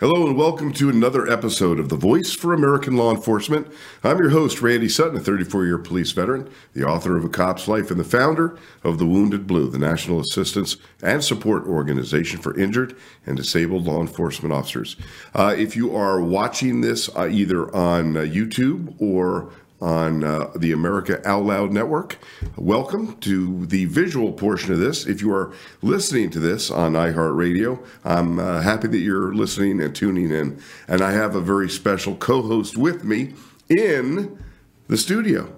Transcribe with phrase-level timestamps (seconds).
[0.00, 3.66] Hello and welcome to another episode of The Voice for American Law Enforcement.
[4.04, 7.66] I'm your host, Randy Sutton, a 34 year police veteran, the author of A Cop's
[7.66, 12.56] Life, and the founder of The Wounded Blue, the National Assistance and Support Organization for
[12.56, 12.96] Injured
[13.26, 14.94] and Disabled Law Enforcement Officers.
[15.34, 19.50] Uh, if you are watching this uh, either on uh, YouTube or
[19.80, 22.18] on uh, the America Out Loud Network.
[22.56, 25.06] Welcome to the visual portion of this.
[25.06, 29.94] If you are listening to this on iHeartRadio, I'm uh, happy that you're listening and
[29.94, 30.60] tuning in.
[30.88, 33.34] And I have a very special co host with me
[33.68, 34.42] in
[34.88, 35.57] the studio.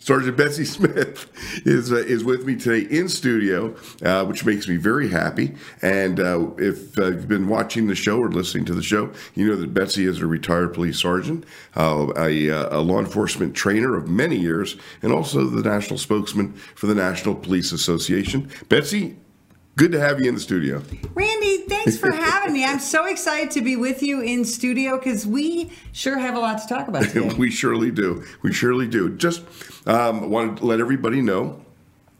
[0.00, 1.30] Sergeant Betsy Smith
[1.66, 5.54] is uh, is with me today in studio, uh, which makes me very happy.
[5.82, 9.46] And uh, if uh, you've been watching the show or listening to the show, you
[9.46, 11.44] know that Betsy is a retired police sergeant,
[11.76, 16.54] uh, a, uh, a, law enforcement trainer of many years, and also the national spokesman
[16.74, 18.50] for the National Police Association.
[18.70, 19.16] Betsy,
[19.80, 20.82] Good to have you in the studio.
[21.14, 22.66] Randy, thanks for having me.
[22.66, 26.60] I'm so excited to be with you in studio because we sure have a lot
[26.60, 27.34] to talk about today.
[27.38, 28.22] we surely do.
[28.42, 29.16] We surely do.
[29.16, 29.42] Just
[29.86, 31.64] um, want to let everybody know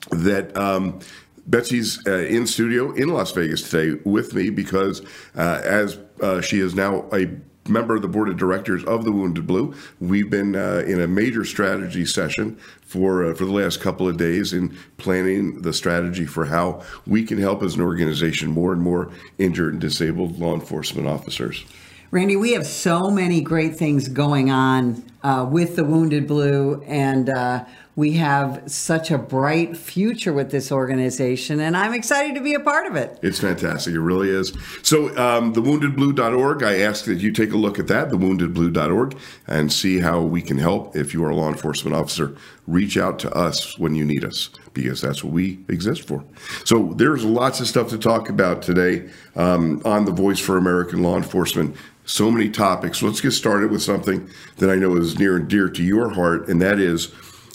[0.09, 0.57] that.
[0.57, 1.01] Um,
[1.47, 5.03] Betsy's uh, in studio in Las Vegas today with me because,
[5.37, 7.27] uh, as uh, she is now a
[7.71, 9.75] member of the board of directors of the Wounded Blue.
[10.01, 14.17] We've been uh, in a major strategy session for uh, for the last couple of
[14.17, 18.83] days in planning the strategy for how we can help as an organization more and
[18.83, 21.65] more injured and disabled law enforcement officers.
[22.13, 27.31] Randy, we have so many great things going on uh, with the Wounded Blue, and
[27.31, 27.65] uh,
[28.01, 32.61] we have such a bright future with this organization, and I'm excited to be a
[32.61, 33.19] part of it.
[33.21, 33.93] It's fantastic.
[33.93, 34.57] It really is.
[34.83, 40.01] So, um, thewoundedblue.org, I ask that you take a look at that, thewoundedblue.org, and see
[40.01, 40.97] how we can help.
[40.97, 42.35] If you are a law enforcement officer,
[42.67, 46.25] reach out to us when you need us, because that's what we exist for.
[46.65, 51.03] So, there's lots of stuff to talk about today um, on The Voice for American
[51.03, 51.77] Law Enforcement
[52.07, 53.03] so many topics.
[53.03, 56.49] Let's get started with something that I know is near and dear to your heart,
[56.49, 57.13] and that is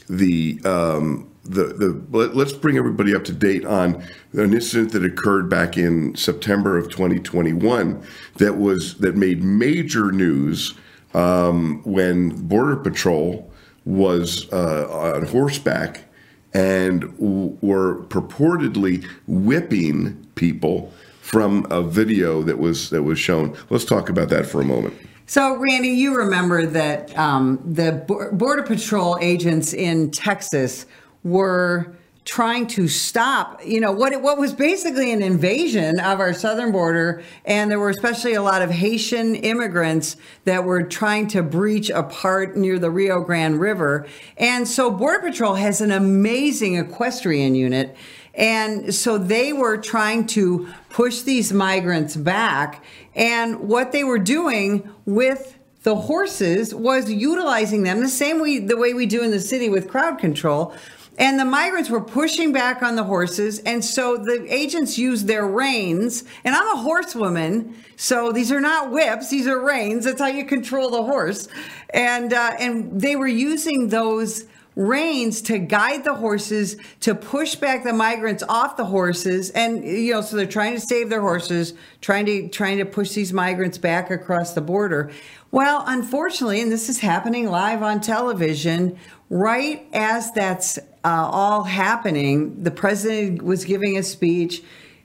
[0.09, 2.01] the um, the the.
[2.11, 6.77] Let, us bring everybody up to date on an incident that occurred back in September
[6.77, 8.03] of 2021
[8.37, 10.73] that was that made major news
[11.13, 13.51] um, when Border Patrol
[13.85, 16.05] was uh, on horseback
[16.53, 20.91] and w- were purportedly whipping people
[21.21, 23.55] from a video that was that was shown.
[23.69, 24.95] Let's talk about that for a moment.
[25.27, 27.93] So, Randy, you remember that um, the
[28.33, 30.85] Border Patrol agents in Texas
[31.23, 36.71] were trying to stop, you know, what what was basically an invasion of our southern
[36.71, 41.89] border, and there were especially a lot of Haitian immigrants that were trying to breach
[41.89, 44.07] a part near the Rio Grande River.
[44.37, 47.95] And so Border Patrol has an amazing equestrian unit
[48.35, 52.83] and so they were trying to push these migrants back.
[53.15, 58.75] And what they were doing with the horses was utilizing them the same way the
[58.75, 60.75] way we do in the city with crowd control.
[61.17, 63.59] And the migrants were pushing back on the horses.
[63.59, 66.25] And so the agents used their reins.
[66.43, 67.75] And I'm a horsewoman.
[67.95, 70.03] So these are not whips, these are reins.
[70.03, 71.47] That's how you control the horse.
[71.91, 74.45] And, uh, and they were using those
[74.75, 80.13] reins to guide the horses to push back the migrants off the horses and you
[80.13, 83.77] know so they're trying to save their horses trying to trying to push these migrants
[83.77, 85.09] back across the border.
[85.51, 88.97] Well unfortunately and this is happening live on television
[89.29, 90.81] right as that's uh,
[91.31, 94.61] all happening the president was giving a speech.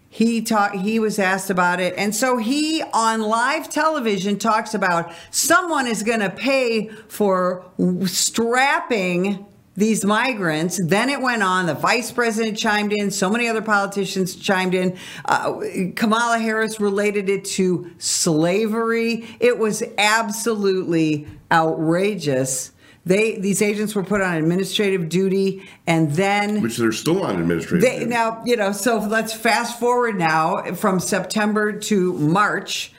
[0.09, 1.95] He talked he was asked about it.
[1.97, 7.65] And so he on live television talks about someone is going to pay for
[8.07, 9.47] strapping
[9.81, 10.79] these migrants.
[10.87, 11.67] Then it went on.
[11.67, 13.11] The vice president chimed in.
[13.11, 14.97] So many other politicians chimed in.
[15.25, 15.61] Uh,
[15.97, 19.27] Kamala Harris related it to slavery.
[19.41, 22.73] It was absolutely outrageous.
[23.07, 27.81] They these agents were put on administrative duty, and then which they're still on administrative.
[27.81, 28.73] They, now you know.
[28.73, 32.93] So let's fast forward now from September to March,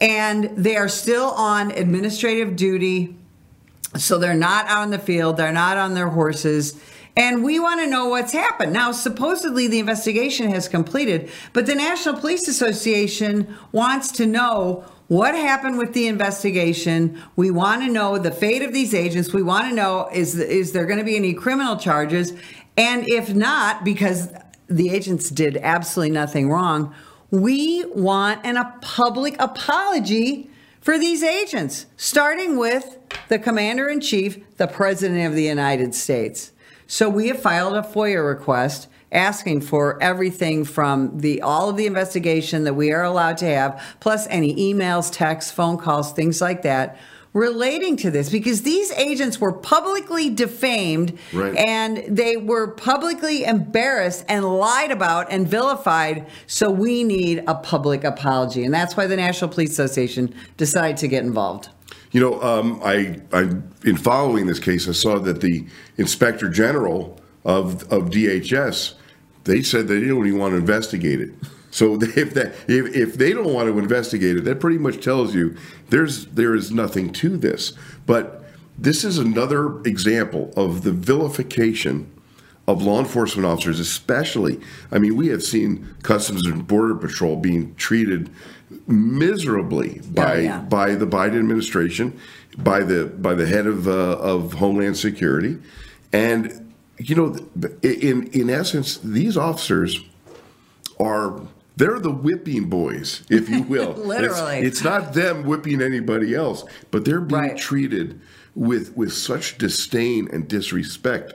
[0.00, 3.16] and they are still on administrative duty
[3.96, 6.78] so they're not in the field, they're not on their horses.
[7.16, 8.72] And we want to know what's happened.
[8.72, 15.34] Now, supposedly the investigation has completed, but the National Police Association wants to know what
[15.34, 17.20] happened with the investigation.
[17.34, 19.32] We want to know the fate of these agents.
[19.32, 22.34] We want to know is is there going to be any criminal charges?
[22.76, 24.28] And if not, because
[24.68, 26.94] the agents did absolutely nothing wrong,
[27.30, 30.47] we want an, a public apology
[30.88, 32.96] for these agents, starting with
[33.28, 36.52] the commander in chief, the president of the United States.
[36.86, 41.84] So we have filed a FOIA request asking for everything from the all of the
[41.84, 46.62] investigation that we are allowed to have, plus any emails, texts, phone calls, things like
[46.62, 46.96] that
[47.32, 51.54] relating to this because these agents were publicly defamed Right.
[51.56, 56.26] and they were publicly embarrassed and lied about and vilified.
[56.46, 58.64] So we need a public apology.
[58.64, 61.68] And that's why the National Police Association decided to get involved.
[62.10, 63.50] You know, um, I, I,
[63.84, 65.66] in following this case, I saw that the
[65.98, 68.94] Inspector General of of DHS,
[69.44, 71.30] they said they didn't even want to investigate it.
[71.70, 75.34] So if that if, if they don't want to investigate it, that pretty much tells
[75.34, 75.56] you
[75.88, 77.72] there's there is nothing to this.
[78.06, 78.44] But
[78.78, 82.12] this is another example of the vilification
[82.68, 84.60] of law enforcement officers, especially.
[84.92, 88.30] I mean, we have seen Customs and Border Patrol being treated
[88.86, 90.60] miserably by yeah.
[90.60, 92.20] by the Biden administration,
[92.58, 95.58] by the by the head of uh, of Homeland Security,
[96.12, 97.36] and you know,
[97.82, 100.00] in in essence, these officers
[101.00, 101.40] are.
[101.78, 103.92] They're the whipping boys, if you will.
[103.92, 104.58] Literally.
[104.58, 107.56] It's, it's not them whipping anybody else, but they're being Right.
[107.56, 108.20] treated
[108.54, 111.34] with with such disdain and disrespect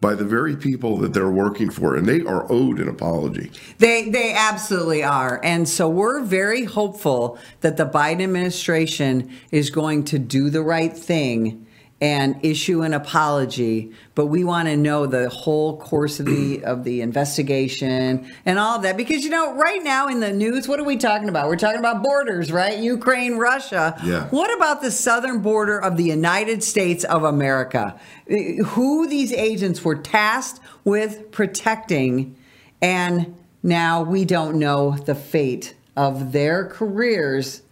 [0.00, 3.50] by the very people that they're working for, and they are owed an apology.
[3.78, 5.40] They they absolutely are.
[5.44, 10.96] And so we're very hopeful that the Biden administration is going to do the right
[10.96, 11.66] thing
[12.00, 16.84] and issue an apology, but we want to know the whole course of the of
[16.84, 20.80] the investigation and all of that because you know right now in the news what
[20.80, 21.48] are we talking about?
[21.48, 22.78] We're talking about borders, right?
[22.78, 24.00] Ukraine, Russia.
[24.02, 24.28] Yeah.
[24.28, 28.00] What about the southern border of the United States of America?
[28.28, 32.36] Who these agents were tasked with protecting
[32.80, 37.62] and now we don't know the fate of their careers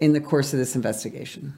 [0.00, 1.54] in the course of this investigation.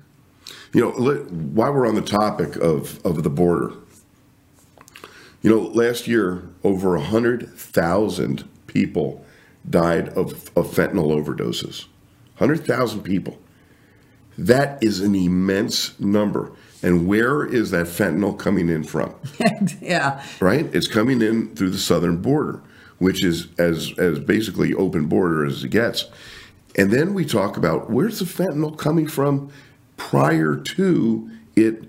[0.72, 3.74] You know, while we're on the topic of, of the border,
[5.42, 9.24] you know, last year over 100,000 people
[9.68, 11.86] died of, of fentanyl overdoses.
[12.38, 13.38] 100,000 people.
[14.38, 16.52] That is an immense number.
[16.82, 19.14] And where is that fentanyl coming in from?
[19.80, 20.24] yeah.
[20.40, 20.66] right?
[20.74, 22.62] It's coming in through the southern border,
[22.98, 26.06] which is as as basically open border as it gets.
[26.76, 29.52] And then we talk about where's the fentanyl coming from
[29.96, 31.84] prior to it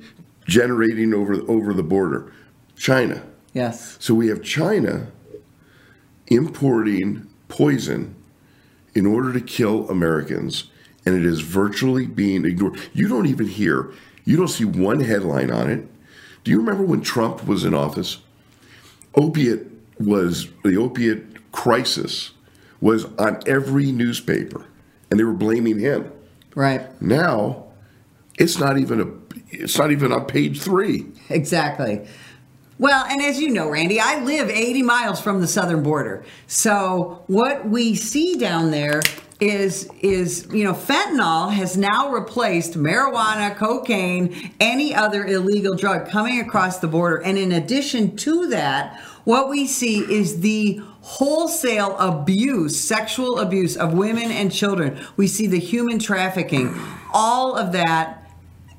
[0.45, 2.31] generating over over the border?
[2.75, 3.23] China.
[3.53, 3.97] Yes.
[3.99, 5.07] So we have China
[6.27, 8.15] importing poison
[8.95, 10.65] in order to kill Americans,
[11.05, 12.79] and it is virtually being ignored.
[12.93, 13.91] You don't even hear,
[14.25, 15.87] you don't see one headline on it.
[16.43, 18.19] Do you remember when Trump was in office?
[19.15, 19.67] Opiate
[19.99, 22.31] was, the opiate crisis
[22.81, 24.65] was on every newspaper,
[25.09, 26.11] and they were blaming him.
[26.55, 27.01] Right.
[27.01, 27.62] Now,
[28.37, 29.07] it's not even a,
[29.49, 31.05] it's not even on page three.
[31.29, 32.05] Exactly.
[32.79, 36.25] Well, and as you know, Randy, I live 80 miles from the southern border.
[36.47, 39.01] So what we see down there
[39.39, 46.39] is is you know fentanyl has now replaced marijuana, cocaine, any other illegal drug coming
[46.39, 47.17] across the border.
[47.17, 53.93] And in addition to that, what we see is the wholesale abuse, sexual abuse of
[53.93, 54.99] women and children.
[55.17, 56.73] We see the human trafficking.
[57.13, 58.22] All of that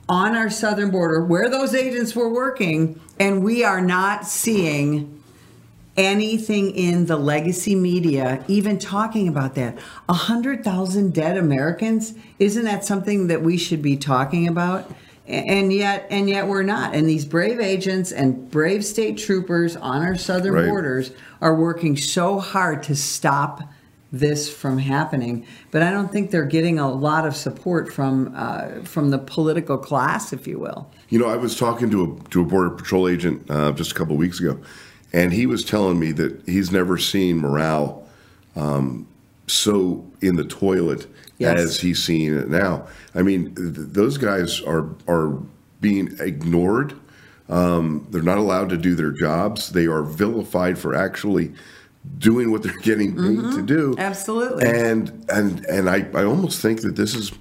[0.08, 5.22] on our southern border where those agents were working, and we are not seeing
[5.96, 9.78] anything in the legacy media even talking about that.
[10.08, 14.90] A hundred thousand dead Americans, isn't that something that we should be talking about?
[15.26, 16.94] And yet, and yet we're not.
[16.94, 20.66] And these brave agents and brave state troopers on our southern Right.
[20.68, 23.62] borders are working so hard to stop
[24.18, 25.46] this from happening.
[25.70, 29.76] But I don't think they're getting a lot of support from uh, from the political
[29.78, 30.88] class, if you will.
[31.08, 33.94] You know, I was talking to a to a border patrol agent uh, just a
[33.94, 34.58] couple of weeks ago,
[35.12, 38.06] and he was telling me that he's never seen morale
[38.56, 39.06] um,
[39.46, 41.06] so in the toilet
[41.38, 41.58] Yes.
[41.58, 42.86] as he's seeing it now.
[43.12, 45.36] I mean, th- those guys are are
[45.80, 46.94] being ignored.
[47.48, 49.70] Um, they're not allowed to do their jobs.
[49.70, 51.52] They are vilified for actually
[52.18, 53.94] doing what they're getting paid to do.
[53.98, 54.66] Absolutely.
[54.68, 57.32] And and and I, I almost think that this is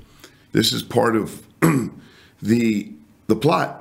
[0.51, 1.41] this is part of
[2.41, 2.91] the
[3.27, 3.79] the plot.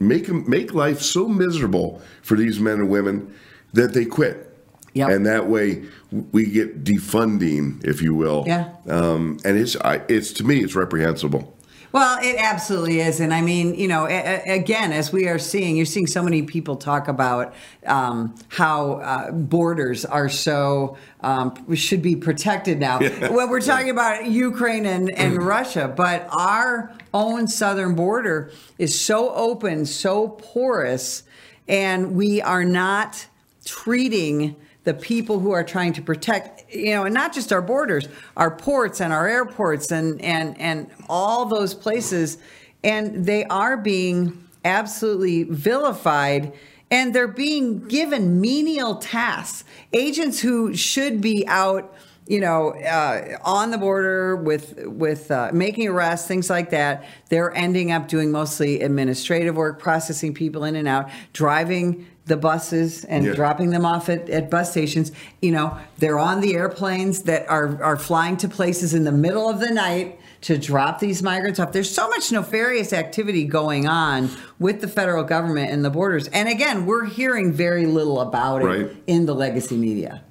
[0.00, 3.32] Make 'em- make life so miserable for these men and women
[3.72, 4.50] that they quit.
[4.94, 5.08] Yep.
[5.10, 5.84] And that way
[6.32, 8.44] we get defunding, if you will.
[8.46, 8.70] Yeah.
[8.88, 11.53] Um, and it's I, it's to me it's reprehensible.
[11.94, 14.10] Well, it absolutely is, and I mean, you know, a-
[14.48, 17.54] a- again, as we are seeing, you're seeing so many people talk about
[17.86, 22.98] um, how uh, borders are so um, should be protected now.
[22.98, 29.32] Well, we're talking about Ukraine and, and Russia, but our own southern border is so
[29.32, 31.22] open, so porous,
[31.68, 33.28] and we are not
[33.64, 38.08] treating the people who are trying to protect, you know, and not just our borders,
[38.36, 42.38] our ports and our airports and and and all those places,
[42.82, 46.52] and they are being absolutely vilified
[46.90, 49.64] and they're being given menial tasks.
[49.92, 51.94] Agents who should be out,
[52.26, 57.04] you know, uh, on the border with with uh, making arrests, things like that.
[57.30, 63.04] They're ending up doing mostly administrative work, processing people in and out, driving the buses
[63.04, 63.34] and Yeah.
[63.34, 65.12] dropping them off at, at bus stations.
[65.42, 69.48] You know, they're on the airplanes that are are flying to places in the middle
[69.48, 71.72] of the night to drop these migrants off.
[71.72, 76.28] There's so much nefarious activity going on with the federal government and the borders.
[76.28, 78.96] And again, we're hearing very little about it Right.
[79.06, 80.22] in the legacy media.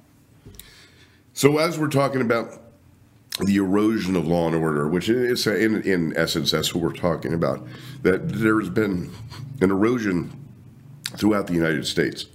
[1.32, 2.60] So as we're talking about
[3.44, 7.32] the erosion of law and order, which is in in essence that's what we're talking
[7.34, 7.66] about,
[8.02, 9.10] that there's been
[9.60, 10.32] an erosion
[11.16, 12.26] throughout the United States.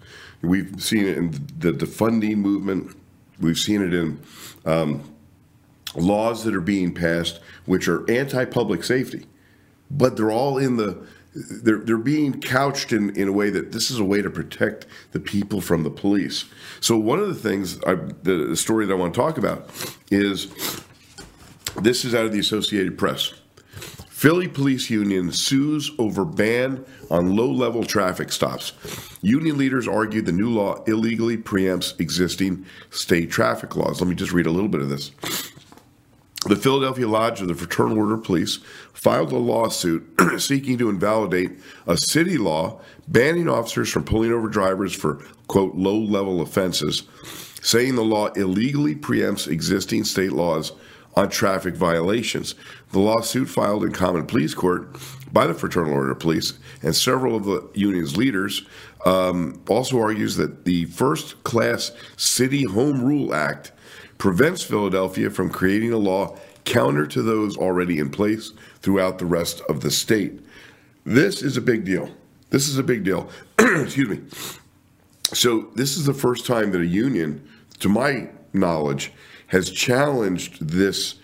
[0.41, 2.95] We've seen it in the defunding movement.
[3.39, 4.19] We've seen it in
[4.65, 5.03] um,
[5.95, 9.25] laws that are being passed, which are anti-public safety,
[9.91, 11.05] but they're all in the
[11.35, 14.85] they're they're being couched in, in a way that this is a way to protect
[15.11, 16.45] the people from the police.
[16.81, 19.69] So one of the things I, the, the story that I want to talk about
[20.09, 20.47] is
[21.81, 23.33] this is out of the Associated Press.
[24.19, 28.73] Philly Police Union sues over ban on low level traffic stops.
[29.21, 34.01] Union leaders argue the new law illegally preempts existing state traffic laws.
[34.01, 35.11] Let me just read a little bit of this.
[36.47, 38.57] The Philadelphia Lodge of the Fraternal Order of Police
[38.91, 40.05] filed a lawsuit
[40.37, 41.51] seeking to invalidate
[41.87, 47.03] a city law banning officers from pulling over drivers for, quote, low level offenses,
[47.61, 50.73] saying the law illegally preempts existing state laws
[51.15, 52.55] on traffic violations.
[52.91, 54.95] The lawsuit filed in common pleas court
[55.31, 58.65] by the Fraternal Order of Police and several of the union's leaders
[59.05, 63.71] um, also argues that the First Class City Home Rule Act
[64.17, 68.51] prevents Philadelphia from creating a law counter to those already in place
[68.81, 70.39] throughout the rest of the state.
[71.05, 72.09] This is a big deal.
[72.49, 73.29] This is a big deal.
[73.59, 74.19] Excuse me.
[75.31, 77.47] So, this is the first time that a union,
[77.79, 79.11] to my knowledge,
[79.49, 81.15] has challenged this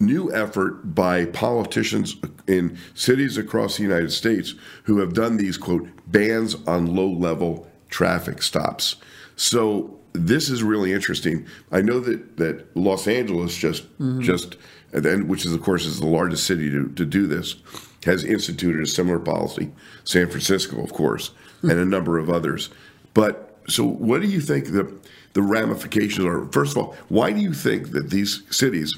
[0.00, 2.16] new effort by politicians
[2.46, 4.54] in cities across the United States
[4.84, 8.96] who have done these, quote, bans on low level traffic stops.
[9.36, 11.44] So, this is really interesting.
[11.72, 14.20] I know that, that Los Angeles just mm-hmm.
[14.20, 14.56] just
[14.92, 17.56] and then which is of course is the largest city to, to do this,
[18.04, 19.72] has instituted a similar policy.
[20.04, 21.70] San Francisco, of course, hmm.
[21.70, 22.70] and a number of others.
[23.12, 24.92] But so what do you think the
[25.32, 26.46] the ramifications are?
[26.52, 28.96] First of all, why do you think that these cities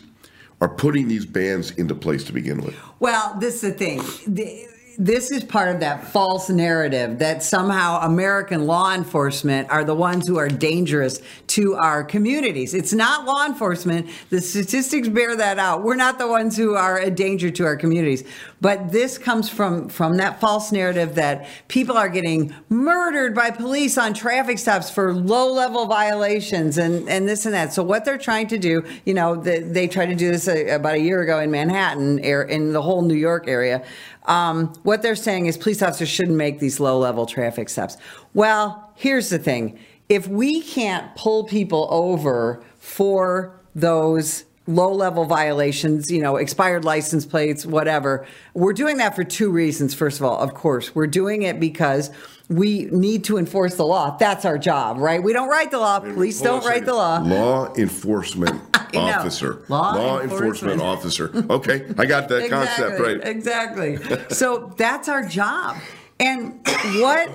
[0.61, 2.75] are putting these bans into place to begin with?
[3.01, 4.03] Well, this is the thing.
[4.27, 4.67] The-
[4.99, 10.27] This is part of that false narrative that somehow American law enforcement are the ones
[10.27, 12.73] who are dangerous to our communities.
[12.73, 14.07] It's not law enforcement.
[14.31, 15.85] The statistics bear that out.
[15.85, 18.25] We're not the ones who are a danger to our communities.
[18.67, 23.97] But this comes from from that false narrative that people are getting murdered by police
[23.97, 27.73] on traffic stops for low level violations and and this and that.
[27.73, 30.71] So what they're trying to do, you know, they, they tried to do this a,
[30.71, 33.85] about a year ago in Manhattan, in the whole New York area.
[34.25, 37.97] Um, what they're saying is police officers shouldn't make these low level traffic stops.
[38.35, 46.11] Well, here's the thing: if we can't pull people over for those low level violations,
[46.11, 48.27] you know, expired license plates, whatever.
[48.55, 49.95] We're doing that for two reasons.
[49.95, 52.11] First of all, of course, we're doing it because
[52.49, 54.17] we need to enforce the law.
[54.17, 55.23] That's our job, right?
[55.23, 55.99] We don't write the law.
[56.01, 57.19] Police don't write the law.
[57.19, 58.61] Law enforcement
[58.95, 59.65] officer.
[59.69, 60.83] Law enforcement enforcement.
[60.83, 61.45] officer.
[61.51, 63.21] Okay, I got that concept right.
[63.23, 63.99] Exactly.
[64.31, 65.77] So that's our job.
[66.19, 66.61] And
[67.01, 67.31] what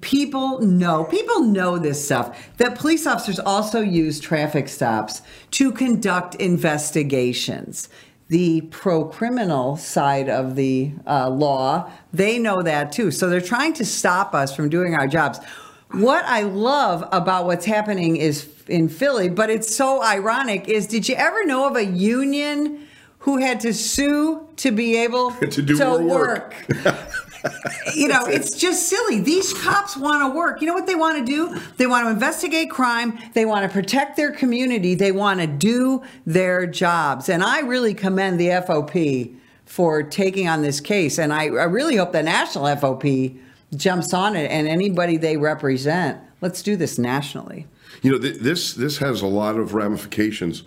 [0.00, 6.34] people know, people know this stuff, that police officers also use traffic stops to conduct
[6.36, 7.88] investigations.
[8.28, 13.10] The pro criminal side of the uh, law, they know that too.
[13.10, 15.40] So they're trying to stop us from doing our jobs.
[15.90, 21.08] What I love about what's happening is in Philly, but it's so ironic, is did
[21.08, 22.86] you ever know of a union
[23.20, 26.54] who had to sue to be able To do more work.
[27.94, 29.20] you know, it's just silly.
[29.20, 30.60] These cops want to work.
[30.60, 31.60] You know what they want to do?
[31.76, 33.18] They want to investigate crime.
[33.34, 34.94] They want to protect their community.
[34.94, 37.28] They want to do their jobs.
[37.28, 41.18] And I really commend the FOP for taking on this case.
[41.18, 43.38] And I, I really hope the national FOP
[43.76, 46.20] jumps on it and anybody they represent.
[46.40, 47.66] Let's do this nationally.
[48.02, 50.62] You know, th- this this has a lot of ramifications,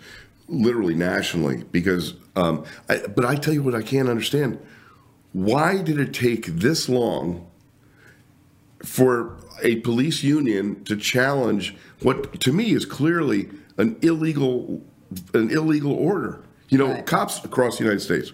[0.48, 1.64] literally nationally.
[1.70, 4.58] Because, um, I, but I tell you what, I can't understand.
[5.34, 7.46] Why did it take this long
[8.82, 13.48] for a police union to challenge what to me is clearly
[13.78, 14.82] an illegal
[15.32, 16.40] an illegal order.
[16.68, 17.06] You know, Right.
[17.06, 18.32] cops across the United States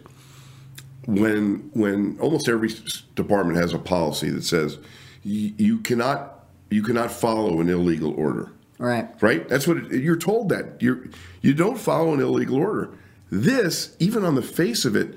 [1.07, 2.71] when when almost every
[3.17, 4.79] department has a policy that says
[5.23, 8.51] you cannot you cannot follow an illegal order.
[8.79, 9.09] Right.
[9.21, 9.47] Right?
[9.49, 10.81] That's what it, you're told that.
[10.81, 11.11] You
[11.43, 12.91] you don't follow an illegal order.
[13.31, 15.17] This, even on the face of it,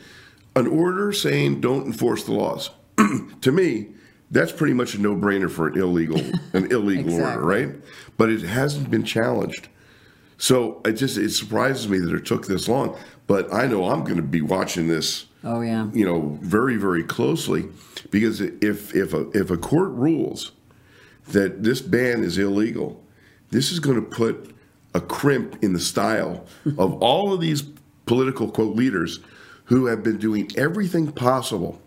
[0.55, 2.69] an order saying don't enforce the laws.
[3.41, 3.88] to me,
[4.31, 6.19] that's pretty much a no-brainer for an illegal
[6.53, 7.69] an illegal order, right?
[8.17, 9.69] But it hasn't been challenged.
[10.38, 12.98] So it just it surprises me that it took this long.
[13.27, 15.89] But I know I'm going to be watching this Oh yeah.
[15.93, 17.69] you know, very, very closely
[18.12, 20.53] because if if a if a court rules
[21.29, 23.03] that this ban is illegal,
[23.51, 24.55] this is going to put
[24.93, 26.45] a crimp in the style
[26.77, 27.63] of all of these
[28.05, 29.19] political quote leaders
[29.65, 31.79] who have been doing everything possible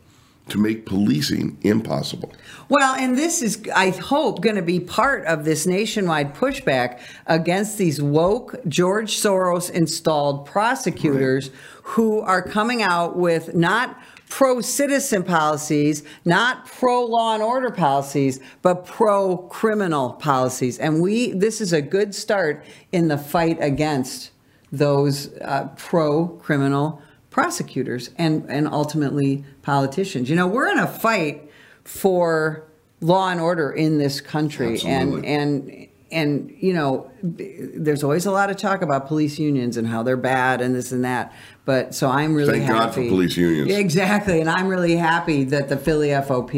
[0.49, 2.33] to make policing impossible.
[2.69, 7.79] Well, and this is, I hope, going to be part of this nationwide pushback against
[7.79, 11.51] these woke George Soros installed prosecutors
[11.83, 18.41] who are coming out with not pro citizen policies, not pro law and order policies,
[18.63, 20.79] but pro criminal policies.
[20.79, 24.31] And we, this is a good start in the fight against
[24.73, 27.01] those uh, pro criminal
[27.37, 30.31] prosecutors and, and ultimately politicians.
[30.31, 31.51] You know, we're in a fight
[31.85, 32.65] for
[33.03, 35.29] law and order in this country Absolutely.
[35.29, 39.87] and and and you know there's always a lot of talk about police unions and
[39.87, 41.31] how they're bad and this and that
[41.67, 43.71] but so i'm really Thank happy God for police unions.
[43.71, 46.55] exactly and i'm really happy that the philly fop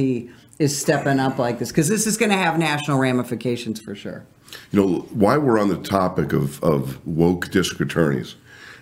[0.61, 4.25] is stepping up like this because this is going to have national ramifications for sure
[4.71, 8.37] You know, why we're on the topic of, of woke district attorneys,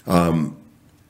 [0.07, 0.57] um,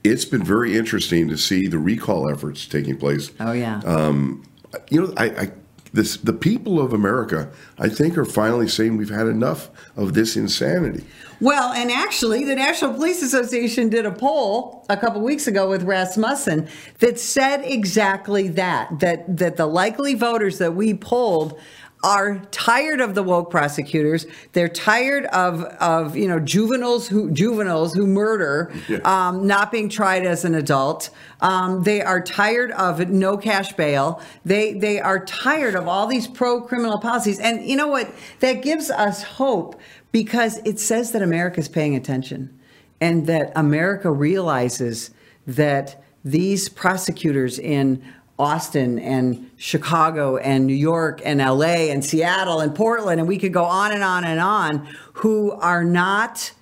[0.08, 3.30] it's been very interesting to see the recall efforts taking place.
[3.40, 4.42] oh yeah um,
[4.90, 5.52] you know, I, I
[5.92, 10.36] this the people of America, I think, are finally saying we've had enough of this
[10.36, 11.04] insanity.
[11.40, 15.82] Well, and actually, the National Police Association did a poll a couple weeks ago with
[15.82, 21.58] Rasmussen that said exactly that that that the likely voters that we polled
[22.06, 24.26] are tired of the woke prosecutors.
[24.52, 25.62] They're tired of
[25.95, 28.99] of you know juveniles who juveniles who murder Yeah.
[29.04, 31.10] um, not being tried as an adult.
[31.40, 34.23] Um, they are tired of no cash bail.
[34.45, 37.40] They they are tired of all these pro criminal policies.
[37.40, 38.08] And you know what?
[38.38, 39.80] That gives us hope
[40.12, 42.56] because it says that America is paying attention
[43.00, 45.10] and that America realizes
[45.47, 48.00] that these prosecutors in
[48.38, 53.52] Austin and Chicago and New York and LA and Seattle and Portland and we could
[53.52, 56.52] go on and on and on who are not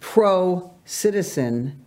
[0.00, 1.78] pro citizen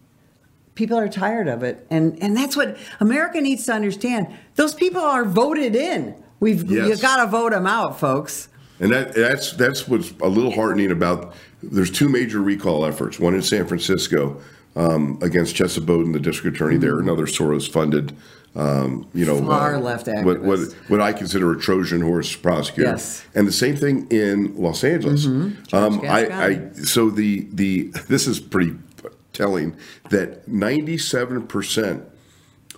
[0.73, 5.01] people are tired of it and and that's what america needs to understand those people
[5.01, 6.87] are voted in we've Yes.
[6.89, 8.47] you got to vote them out folks
[8.79, 11.33] And that that's that's what's a little heartening about.
[11.63, 13.17] There's two major recall efforts.
[13.19, 14.41] One in San Francisco
[14.75, 18.15] um, against Chesa Boudin, the district attorney there, another Soros-funded,
[18.55, 20.89] um, you know, Far-left what, what activist.
[20.89, 22.91] what I consider a Trojan horse prosecutor.
[22.91, 23.25] Yes.
[23.35, 25.25] And the same thing in Los Angeles.
[25.25, 28.75] Um, I, I so the the this is pretty
[29.33, 29.75] telling
[30.09, 32.03] that 97 percent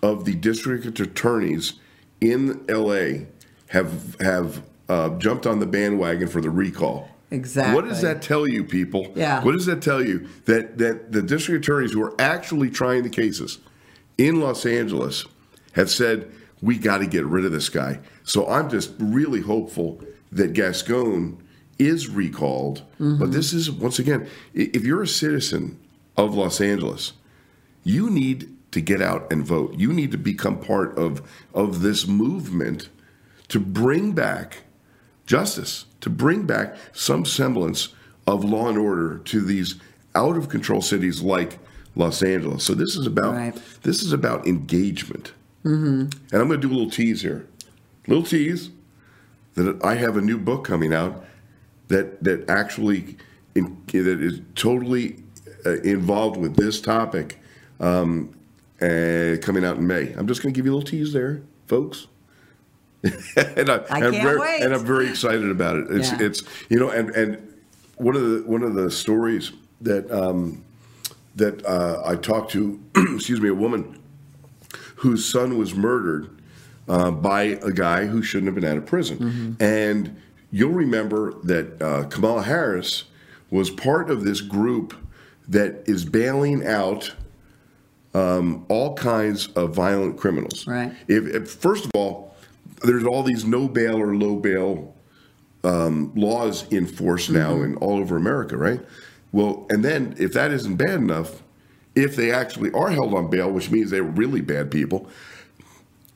[0.02, 1.74] of the district attorneys
[2.22, 3.26] in LA
[3.68, 7.10] have have uh, jumped on the bandwagon for the recall.
[7.30, 7.76] Exactly.
[7.76, 9.12] What does that tell you, people?
[9.16, 9.44] Yeah.
[9.44, 10.28] What does that tell you?
[10.46, 13.60] That that the district attorneys who are actually trying the cases
[14.18, 15.26] in Los Angeles
[15.74, 18.00] have said we got to get rid of this guy.
[18.24, 21.42] So I'm just really hopeful that Gascon
[21.78, 22.84] is recalled.
[22.98, 23.32] But mm-hmm.
[23.32, 25.80] this is once again, if you're a citizen
[26.16, 27.14] of Los Angeles,
[27.84, 29.76] you need to get out and vote.
[29.76, 31.22] You need to become part of
[31.54, 32.90] of this movement
[33.50, 34.64] to bring back
[35.28, 37.90] justice, to bring back some semblance
[38.26, 39.76] of law and order to these
[40.16, 41.60] out of control cities like
[41.96, 42.64] Los Angeles.
[42.64, 43.56] So this is about Right.
[43.84, 45.34] this is about engagement.
[45.64, 47.46] And I'm going to do a little tease here,
[48.08, 48.70] little tease
[49.56, 51.26] that I have a new book coming out
[51.90, 53.18] that that actually
[53.54, 55.18] in, that is totally
[55.66, 57.40] uh, involved with this topic,
[57.80, 58.34] um,
[58.82, 60.14] uh, coming out in May.
[60.14, 62.08] I'm just going to give you a little tease there, folks.
[63.36, 64.62] and I, I am very, wait.
[64.62, 65.88] And I'm very excited about it.
[65.90, 66.22] It's Yeah.
[66.22, 67.54] it's you know and and
[67.96, 70.64] one of the one of the stories that um,
[71.36, 74.00] that uh, I talked to, excuse me, a woman
[74.98, 76.30] whose son was murdered
[76.88, 79.18] uh, by a guy who shouldn't have been out of prison.
[79.20, 79.64] Mm-hmm.
[79.64, 80.20] And
[80.52, 83.04] you'll remember that uh, Kamala Harris
[83.52, 84.96] was part of this group
[85.48, 87.14] that is bailing out
[88.14, 90.66] um, all kinds of violent criminals.
[90.66, 90.92] Right.
[91.08, 92.27] If, if first of all,
[92.82, 94.96] there's all these no bail or low bail
[95.64, 97.64] um, laws in force now Mm-hmm.
[97.64, 98.82] in all over America, right?
[99.32, 101.44] Well, and then if that isn't bad enough,
[101.96, 105.10] if they actually are held on bail, which means they're really bad people,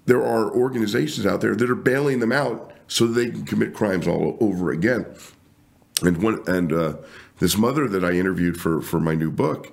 [0.06, 4.08] there are organizations out there that are bailing them out so they can commit crimes
[4.08, 5.06] all over again.
[6.04, 6.96] And one and uh,
[7.40, 9.72] this mother that I interviewed for for my new book,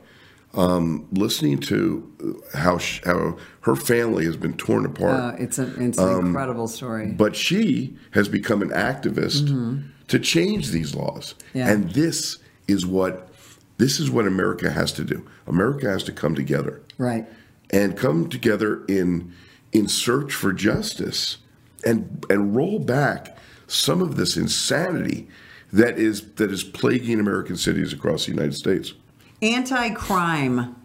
[0.55, 5.67] um, listening to how sh- how her family has been torn apart Uh, it's, a,
[5.83, 7.13] it's an incredible story.
[7.13, 11.35] but she has become an activist to change these laws.
[11.55, 11.69] Yeah.
[11.69, 13.29] And this is what
[13.77, 15.27] this is what America has to do.
[15.47, 17.27] America has to come together right.
[17.71, 19.33] and come together in
[19.73, 21.37] in search for justice
[21.85, 25.29] and and roll back some of this insanity
[25.73, 28.95] that is that is plaguing American cities across the United States.
[29.41, 30.77] Anti crime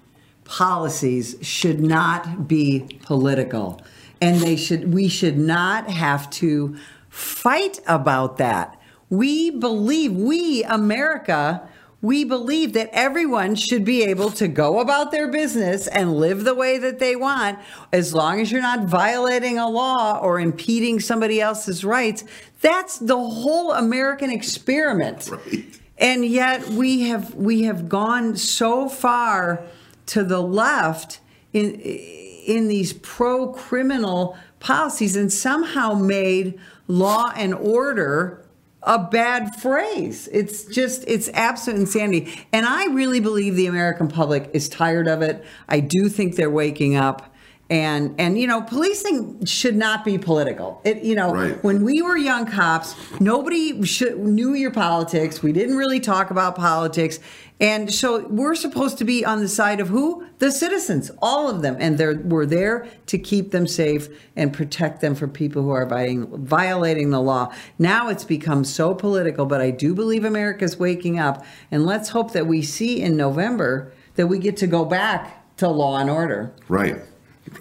[0.46, 3.82] policies should not be political.
[4.22, 6.76] And they should we should not have to
[7.10, 8.80] fight about that.
[9.10, 11.68] We believe, we, America,
[12.02, 16.56] we believe that everyone should be able to go about their business and live the
[16.56, 17.60] way that they want
[17.94, 22.24] as long as you're not violating a law or impeding somebody else's rights.
[22.62, 25.30] That's the whole American experiment.
[25.32, 25.80] Right.
[25.98, 29.64] And yet we have we have gone so far
[30.08, 31.20] to the left
[31.54, 38.44] in in these pro criminal policies and somehow made law and order
[38.82, 40.28] a bad phrase.
[40.32, 42.34] It's just it's absolute insanity.
[42.52, 45.44] And I really believe the American public is tired of it.
[45.70, 47.33] I do think they're waking up.
[47.74, 50.80] And and you know, policing should not be political.
[50.84, 51.64] It you know, Right.
[51.64, 55.42] when we were young cops, nobody should, knew your politics.
[55.42, 57.18] We didn't really talk about politics.
[57.60, 60.24] And so we're supposed to be on the side of who?
[60.38, 61.76] The citizens, all of them.
[61.80, 65.88] And they're, we're there to keep them safe and protect them from people who are
[65.88, 67.52] violating, violating the law.
[67.80, 71.44] Now it's become so political, but I do believe America's waking up.
[71.72, 75.68] And let's hope that we see in November that we get to go back to
[75.70, 76.54] law and order.
[76.68, 76.98] Right.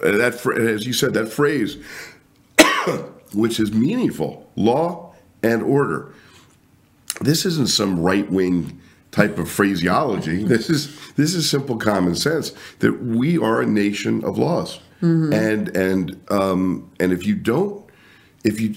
[0.03, 1.77] Uh, That as you said, that phrase,
[3.35, 6.13] which is meaningful, law and order.
[7.21, 10.45] This isn't some right wing type of phraseology.
[10.49, 14.81] This is this is simple common sense that we are a nation of laws,
[15.33, 17.85] and and um, and if you don't,
[18.45, 18.75] if you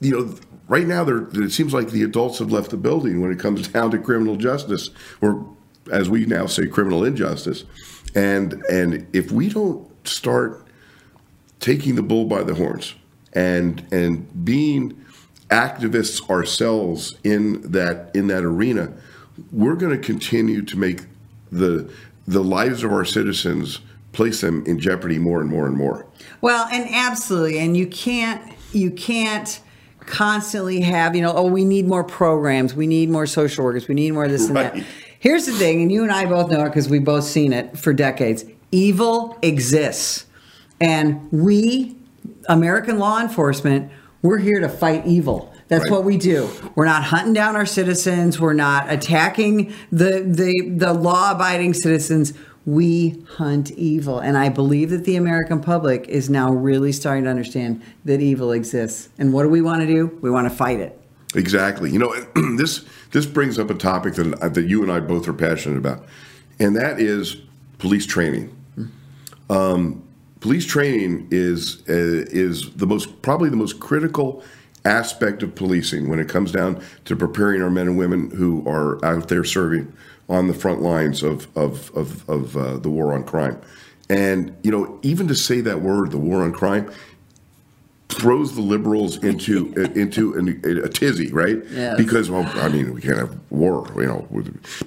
[0.00, 0.34] you know.
[0.66, 3.68] Right now, there it seems like the adults have left the building when it comes
[3.74, 4.88] down to criminal justice,
[5.20, 5.46] or
[5.92, 7.64] as we now say, criminal injustice.
[8.14, 10.66] And and if we don't start
[11.60, 12.94] taking the bull by the horns
[13.34, 15.04] and and being
[15.50, 18.92] activists ourselves in that in that arena,
[19.52, 21.02] we're going to continue to make
[21.50, 21.90] the
[22.26, 23.80] the lives of our citizens
[24.12, 26.06] place them in jeopardy more and more and more.
[26.40, 29.60] Well, and absolutely, and you can't you can't
[30.00, 33.94] constantly have you know oh we need more programs, we need more social workers, we
[33.94, 34.76] need more this and that.
[35.18, 37.78] Here's the thing, and you and I both know it because we've both seen it
[37.78, 38.44] for decades.
[38.74, 40.26] Evil exists,
[40.80, 41.94] and we,
[42.48, 45.54] American law enforcement, we're here to fight evil.
[45.68, 45.92] That's Right.
[45.92, 46.48] what we do.
[46.74, 48.40] We're not hunting down our citizens.
[48.40, 52.34] We're not attacking the the the law-abiding citizens.
[52.66, 57.30] We hunt evil, and I believe that the American public is now really starting to
[57.30, 59.08] understand that evil exists.
[59.18, 60.18] And what do we want to do?
[60.20, 61.00] We want to fight it.
[61.36, 61.90] Exactly.
[61.92, 62.12] You know,
[62.56, 66.04] this this brings up a topic that that you and I both are passionate about,
[66.58, 67.36] and that is
[67.78, 68.50] police training.
[69.54, 70.02] Um,
[70.40, 74.42] police training is uh, is the most probably the most critical
[74.84, 79.02] aspect of policing when it comes down to preparing our men and women who are
[79.04, 79.90] out there serving
[80.28, 83.60] on the front lines of of of, of uh, the war on crime.
[84.10, 86.90] And you know, even to say that word, the war on crime,
[88.08, 90.48] throws the liberals into into an,
[90.84, 91.62] a tizzy, right?
[91.70, 91.96] Yes.
[91.96, 94.26] Because well, I mean, we can't have war, you know,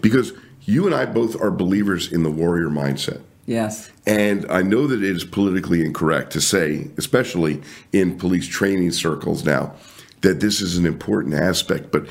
[0.01, 3.21] because you and I both are believers in the warrior mindset.
[3.47, 3.89] Yes.
[4.05, 7.61] And I know that it is politically incorrect to say, especially
[7.93, 9.73] in police training circles now,
[10.21, 11.91] that this is an important aspect.
[11.91, 12.07] But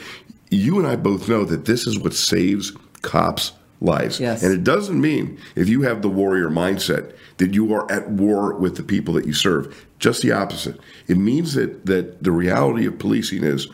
[0.51, 2.73] you and I both know that this is what saves
[3.03, 4.19] cops' lives.
[4.19, 4.43] Yes.
[4.43, 8.55] And it doesn't mean if you have the warrior mindset that you are at war
[8.55, 9.87] with the people that you serve.
[9.99, 10.81] Just the opposite.
[11.07, 13.69] It means that that the reality of policing is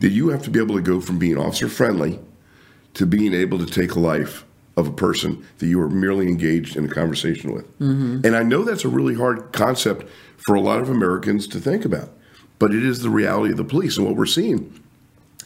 [0.00, 2.20] that you have to be able to go from being officer friendly
[2.94, 4.44] to being able to take a life
[4.76, 7.64] of a person that you are merely engaged in a conversation with.
[7.80, 10.06] And I know that's a really hard concept
[10.46, 12.10] for a lot of Americans to think about,
[12.58, 13.96] but it is the reality of the police.
[13.96, 14.80] And what we're seeing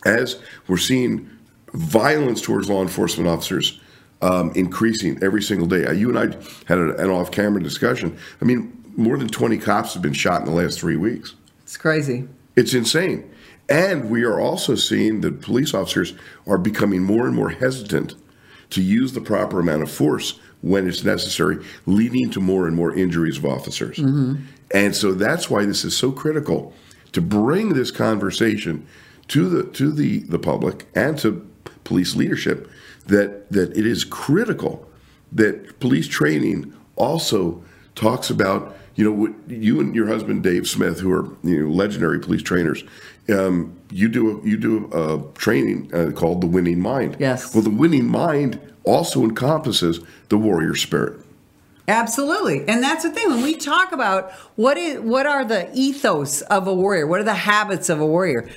[0.04, 1.30] as we're seeing
[1.74, 3.80] violence towards law enforcement officers
[4.22, 5.86] um, increasing every single day.
[5.86, 8.16] Uh, You and I had an off camera discussion.
[8.40, 11.34] I mean, more than 20 cops have been shot in the last three weeks.
[11.62, 12.28] It's crazy.
[12.56, 13.30] It's insane.
[13.68, 16.14] And we are also seeing that police officers
[16.46, 18.14] are becoming more and more hesitant
[18.70, 22.94] to use the proper amount of force when it's necessary, leading to more and more
[22.94, 23.98] injuries of officers.
[23.98, 24.42] Mm-hmm.
[24.72, 26.72] And so that's why this is so critical
[27.12, 28.87] to bring this conversation
[29.28, 31.48] to the to the, the public and to
[31.85, 32.70] police leadership
[33.06, 34.88] that that it is critical
[35.33, 37.62] that police training also
[37.94, 41.70] talks about you know what you and your husband Dave Smith, who are you know,
[41.70, 42.85] legendary police trainers,
[43.28, 47.16] um, you do a, you do a training uh, called the Winning Mind.
[47.18, 47.54] Yes.
[47.54, 51.20] Well, the Winning Mind also encompasses the warrior spirit.
[51.88, 52.66] Absolutely.
[52.68, 56.68] And that's the thing when we talk about what is what are the ethos of
[56.68, 57.06] a warrior?
[57.06, 58.48] What are the habits of a warrior?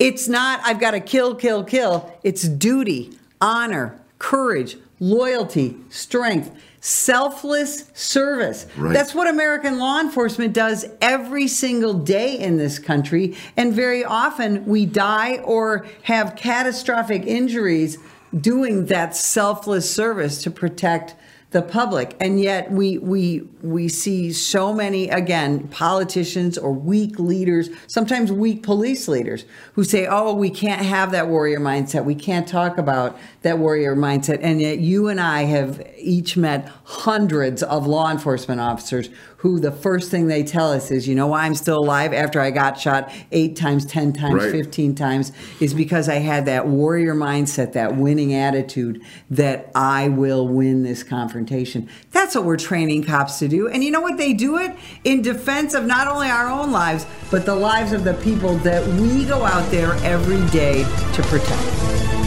[0.00, 2.12] It's not I've got to kill kill kill.
[2.24, 8.66] It's duty, honor, courage, loyalty, strength, selfless service.
[8.76, 8.92] Right.
[8.92, 13.36] That's what American law enforcement does every single day in this country.
[13.56, 17.98] And very often we die or have catastrophic injuries
[18.38, 21.14] doing that selfless service to protect
[21.50, 22.16] the public.
[22.20, 28.62] And yet we we we see so many again politicians or weak leaders sometimes weak
[28.62, 32.04] police leaders who say oh we can't have that warrior mindset.
[32.04, 34.38] We can't talk about that warrior mindset.
[34.42, 39.10] And yet you and I have each met hundreds of law enforcement officers
[39.40, 42.12] who the first thing they tell us is you know why I'm still alive?
[42.12, 44.52] After I got shot 8 times 10 times Right.
[44.52, 50.46] 15 times is because I had that warrior mindset that winning attitude that I will
[50.46, 51.88] win this confrontation.
[52.12, 53.66] That's what we're training cops to do.
[53.66, 54.18] And you know what?
[54.18, 58.04] They do it in defense of not only our own lives but the lives of
[58.04, 62.19] the people that we go out there every day to protect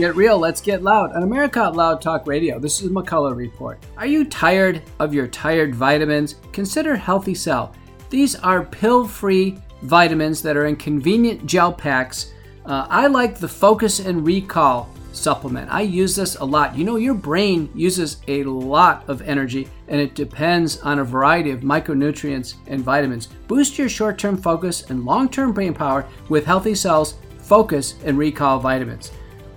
[0.00, 1.12] get real, let's get loud.
[1.12, 3.78] On America Out Loud Talk Radio, this is McCullough Report.
[3.98, 6.36] Are you tired of your tired vitamins?
[6.52, 7.74] Consider Healthy Cell.
[8.08, 12.32] These are pill free vitamins that are in convenient gel packs.
[12.64, 15.70] Uh, I like the Focus and Recall supplement.
[15.70, 16.74] I use this a lot.
[16.74, 21.50] You know, your brain uses a lot of energy and it depends on a variety
[21.50, 23.26] of micronutrients and vitamins.
[23.48, 28.16] Boost your short term focus and long term brain power with Healthy Cells Focus and
[28.16, 29.10] Recall vitamins.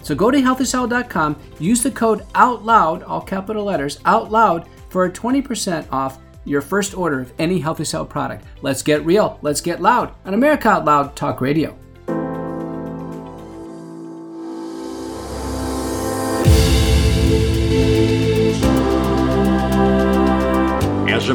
[0.03, 5.91] So go to healthycell.com, use the code OUTLOUD, all capital letters, OUTLOUD, for a 20%
[5.91, 8.45] off your first order of any Healthy Cell product.
[8.61, 11.77] Let's get real, let's get loud on America Out Loud Talk Radio.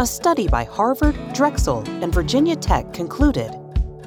[0.00, 3.54] A study by Harvard, Drexel, and Virginia Tech concluded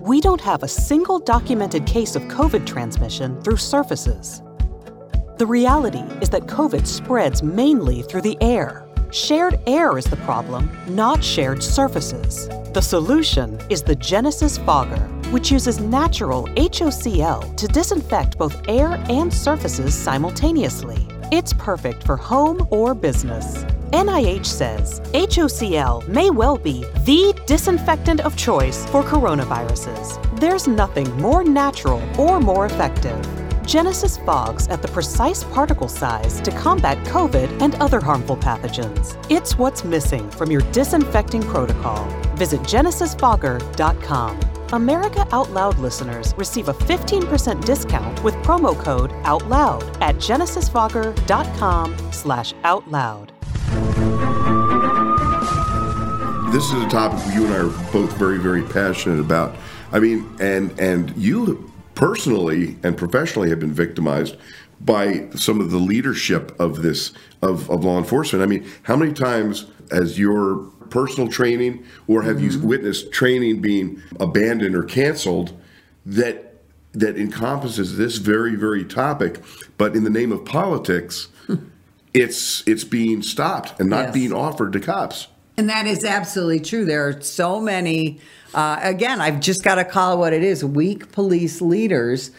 [0.01, 4.41] we don't have a single documented case of COVID transmission through surfaces.
[5.37, 8.85] The reality is that COVID spreads mainly through the air.
[9.13, 12.49] Shared air is the problem, not shared surfaces.
[12.73, 19.33] The solution is the Genesis Fogger, which uses natural HOCl to disinfect both air and
[19.33, 21.07] surfaces simultaneously.
[21.31, 23.65] It's perfect for home or business.
[23.91, 30.39] NIH says HOCl may well be the disinfectant of choice for coronaviruses.
[30.39, 33.25] There's nothing more natural or more effective.
[33.65, 39.15] Genesis fogs at the precise particle size to combat COVID and other harmful pathogens.
[39.29, 42.05] It's what's missing from your disinfecting protocol.
[42.35, 44.39] Visit genesisfogger.com.
[44.73, 52.53] America Out Loud listeners receive a 15% discount with promo code OUTLOUD at genesisfogger.com slash
[52.63, 53.36] OUTLOUD.
[56.57, 59.55] This is a topic you and I are both very, very passionate about.
[59.91, 64.37] I mean, and and you personally and professionally have been victimized
[64.81, 68.41] by some of the leadership of this of, of law enforcement.
[68.41, 72.67] I mean, how many times has your personal training or have you mm-hmm.
[72.67, 75.53] witnessed training being abandoned or canceled
[76.07, 76.55] that
[76.93, 79.43] that encompasses this very, very topic,
[79.77, 81.67] but in the name of politics, hmm.
[82.15, 84.13] it's it's being stopped and not Yes.
[84.15, 85.27] being offered to cops.
[85.59, 86.85] And that is absolutely true.
[86.85, 88.19] There are so many,
[88.53, 92.29] uh, again, I've just got to call what it is weak police leaders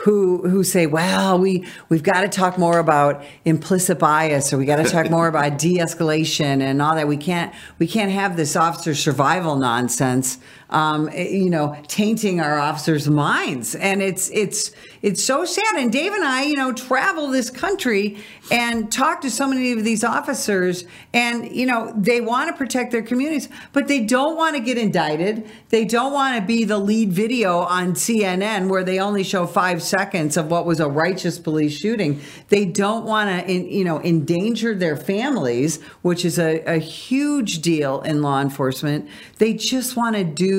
[0.00, 4.66] who who say, "Well, we we've got to talk more about implicit bias, or we
[4.66, 7.08] got to talk more about de-escalation and all that.
[7.08, 10.36] We can't we can't have this officer survival nonsense."
[10.68, 15.76] Um, you know, tainting our officers' minds, and it's it's it's so sad.
[15.76, 18.18] And Dave and I, you know, travel this country
[18.50, 22.90] and talk to so many of these officers, and you know, they want to protect
[22.90, 25.48] their communities, but they don't want to get indicted.
[25.68, 29.82] They don't want to be the lead video on CNN where they only show five
[29.82, 32.20] seconds of what was a righteous police shooting.
[32.48, 38.00] They don't want to, you know, endanger their families, which is a, a huge deal
[38.00, 39.08] in law enforcement.
[39.38, 40.55] They just want to do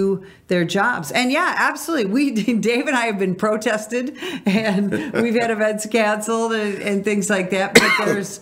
[0.47, 1.11] their jobs.
[1.11, 2.11] And yeah, absolutely.
[2.11, 7.29] We, Dave and I have been protested and we've had events canceled and, and things
[7.29, 7.73] like that.
[7.73, 8.41] But there's,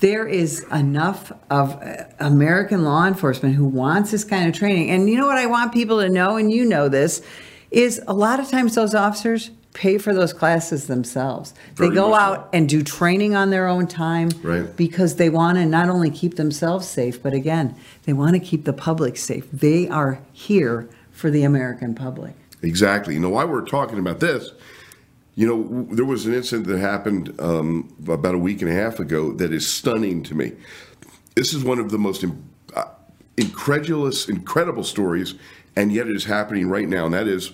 [0.00, 4.90] there is enough of uh, American law enforcement who wants this kind of training.
[4.90, 7.22] And you know what I want people to know, and you know this,
[7.70, 11.52] is a lot of times those officers pay for those classes themselves.
[11.74, 12.24] Very they go much so.
[12.24, 14.74] out and do training on their own time Right.
[14.74, 18.64] because they want to not only keep themselves safe, but again, they want to keep
[18.64, 19.46] the public safe.
[19.52, 22.34] They are here for the American public.
[22.62, 23.14] Exactly.
[23.14, 24.50] You know why we're talking about this?
[25.34, 28.98] You know, there was an incident that happened um, about a week and a half
[28.98, 30.52] ago that is stunning to me.
[31.34, 32.24] This is one of the most
[32.74, 32.84] uh,
[33.36, 35.34] incredulous, incredible stories,
[35.76, 37.04] and yet it is happening right now.
[37.04, 37.52] And that is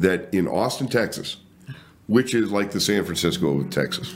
[0.00, 1.36] that in Austin, Texas,
[2.06, 4.14] which is like the San Francisco of Texas,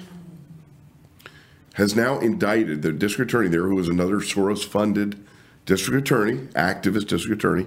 [1.74, 5.24] has now indicted the district attorney there, who is another Soros-funded
[5.64, 7.66] district attorney, activist district attorney,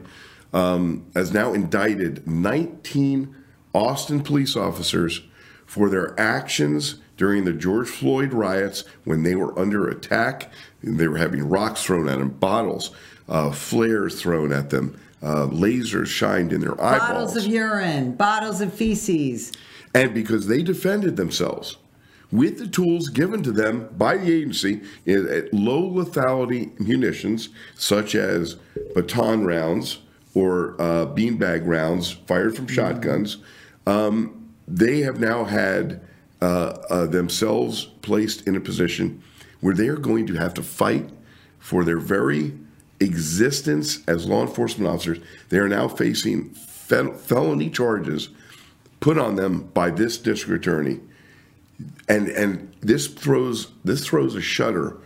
[0.53, 3.35] um, has now indicted 19
[3.73, 5.21] Austin police officers
[5.65, 10.51] for their actions during the George Floyd riots when they were under attack.
[10.83, 12.91] They were having rocks thrown at them, bottles,
[13.27, 17.33] uh, flares thrown at them, uh, lasers shined in their eyeballs.
[17.33, 19.51] Bottles of urine, bottles of feces.
[19.93, 21.77] And because they defended themselves
[22.31, 28.13] with the tools given to them by the agency in, at low lethality munitions, such
[28.13, 28.57] as
[28.93, 29.99] baton rounds
[30.33, 33.37] or uh, beanbag rounds fired from shotguns,
[33.87, 36.01] um, they have now had
[36.41, 39.23] uh, uh, themselves placed in a position
[39.61, 41.09] where they are going to have to fight
[41.57, 42.53] for their very
[42.99, 45.19] existence as law enforcement officers.
[45.49, 48.29] They are now facing fel- felony charges
[48.99, 50.99] put on them by this district attorney,
[52.07, 54.97] and and this throws this throws a shudder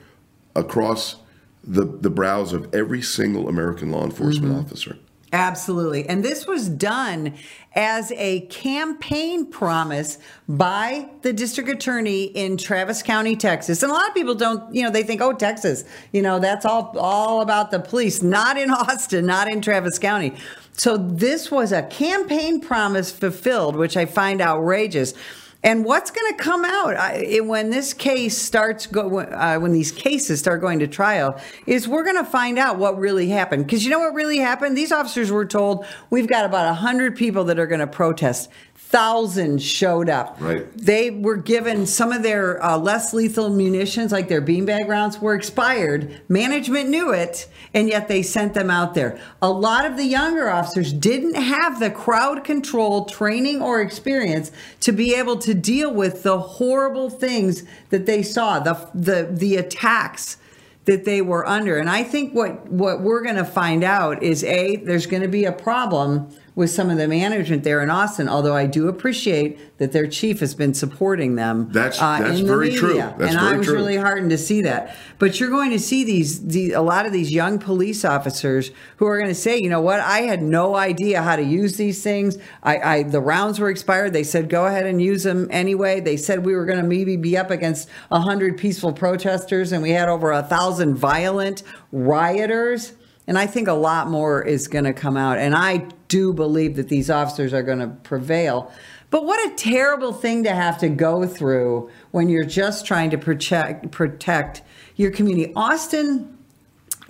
[0.55, 1.17] across
[1.63, 4.65] the the brows of every single American law enforcement mm-hmm.
[4.65, 4.97] officer.
[5.31, 6.07] Absolutely.
[6.07, 7.35] And this was done
[7.73, 13.83] as a campaign promise by the district attorney in Travis County, Texas.
[13.83, 16.65] And a lot of people don't, you know, they think, oh, Texas, you know, that's
[16.65, 18.23] all, all about the police.
[18.23, 20.33] Not in Austin, not in Travis County.
[20.73, 25.13] So this was a campaign promise fulfilled, which I find outrageous.
[25.61, 29.91] And what's going to come out I, when this case starts go uh, when these
[29.91, 33.83] cases start going to trial is we're going to find out what really happened because
[33.83, 34.77] you know what really happened.
[34.77, 38.49] These officers were told we've got about hundred people that are going to protest.
[38.81, 40.37] Thousands showed up.
[40.39, 40.65] Right.
[40.75, 45.35] They were given some of their uh, less lethal munitions, like their beanbag rounds, were
[45.35, 46.19] expired.
[46.27, 49.21] Management knew it, and yet they sent them out there.
[49.43, 54.91] A lot of the younger officers didn't have the crowd control training or experience to
[54.91, 60.37] be able to deal with the horrible things that they saw, the the the attacks
[60.85, 61.77] that they were under.
[61.77, 65.27] And I think what what we're going to find out is a there's going to
[65.27, 68.27] be a problem with some of the management there in Austin.
[68.27, 71.67] Although I do appreciate that their chief has been supporting them.
[71.69, 72.89] uh, That's- that's in the very true.
[72.89, 73.15] media.
[73.17, 73.75] That's and I was true.
[73.77, 74.93] really heartened to see that.
[75.19, 79.05] But you're going to see these, the, a lot of these young police officers who
[79.05, 82.03] are going to say, you know what, I had no idea how to use these
[82.03, 82.37] things.
[82.61, 84.11] I, I the rounds were expired.
[84.11, 86.01] They said go ahead and use them anyway.
[86.01, 89.81] They said we were going to maybe be up against a hundred peaceful protesters, and
[89.81, 92.91] we had over a thousand violent rioters.
[93.29, 95.37] And I think a lot more is going to come out.
[95.37, 98.71] And I do believe that these officers are going to prevail.
[99.11, 103.19] But what a terrible thing to have to go through when you're just trying to
[103.19, 104.63] protect protect
[104.95, 105.53] your community.
[105.55, 106.39] Austin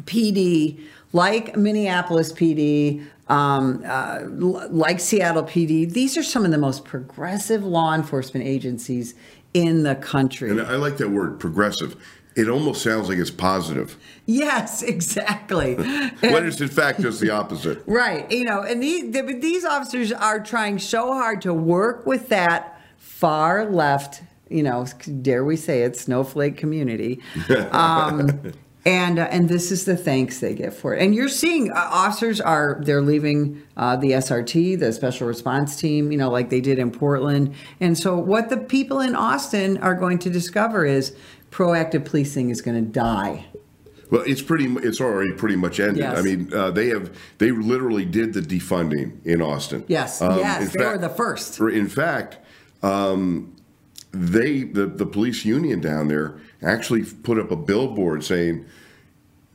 [0.03, 0.81] PD,
[1.13, 7.63] like Minneapolis PD, um, uh, like Seattle PD, these are some of the most progressive
[7.63, 9.13] law enforcement agencies
[9.53, 10.49] in the country.
[10.49, 11.95] And I like that word, progressive.
[12.39, 15.75] It almost sounds like it's positive, yes, exactly.
[16.21, 17.83] when it's in fact just the opposite.
[17.87, 18.31] Right.
[18.31, 22.79] You know, and these, the, these officers are trying so hard to work with that
[22.97, 24.85] far left, you know,
[25.21, 27.21] dare we say it, snowflake community.
[27.71, 28.53] Um,
[28.85, 31.03] And uh, and this is the thanks they get for it.
[31.03, 36.11] And you're seeing uh, officers are they're leaving uh, the SRT, the Special Response Team,
[36.13, 37.53] you know, like they did in Portland.
[37.81, 41.13] And so what the people in Austin are going to discover is
[41.51, 43.45] proactive policing is going to die.
[44.11, 44.65] Well, it's pretty.
[44.77, 45.97] It's already pretty much ended.
[45.99, 46.17] Yes.
[46.17, 47.15] I mean, uh, they have.
[47.37, 49.83] They literally did the defunding in Austin.
[49.87, 51.59] Yes, Um, yes, they were the first.
[51.59, 52.37] In fact,
[52.81, 53.55] um,
[54.11, 58.65] they the the police union down there actually put up a billboard saying,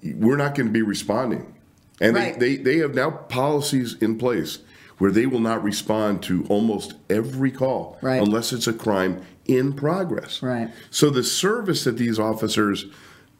[0.04, 1.52] "We're not going to be responding,"
[2.00, 2.38] and Right.
[2.38, 4.60] they, they they have now policies in place
[4.98, 8.22] where they will not respond to almost every call Right.
[8.22, 10.42] unless it's a crime in progress.
[10.42, 10.70] Right.
[10.90, 12.86] So the service that these officers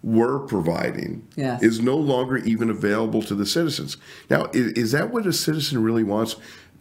[0.03, 1.63] were providing Yes.
[1.63, 3.97] is no longer even available to the citizens.
[4.29, 6.37] Now, is, is that what a citizen really wants?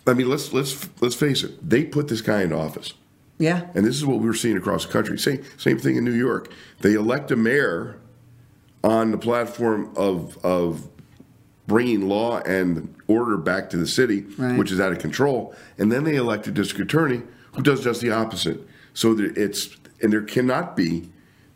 [0.05, 1.67] I mean, let's let's let's face it.
[1.67, 2.93] They put this guy in office,
[3.37, 3.67] Yeah.
[3.73, 5.17] and this is what we're seeing across the country.
[5.17, 6.51] Same same thing in New York.
[6.81, 7.95] They elect a mayor
[8.83, 10.89] on the platform of of
[11.65, 14.57] bringing law and order back to the city, Right.
[14.59, 17.21] which is out of control, and then they elect a district attorney
[17.53, 18.67] who does just the opposite.
[18.93, 21.09] So it's and there cannot be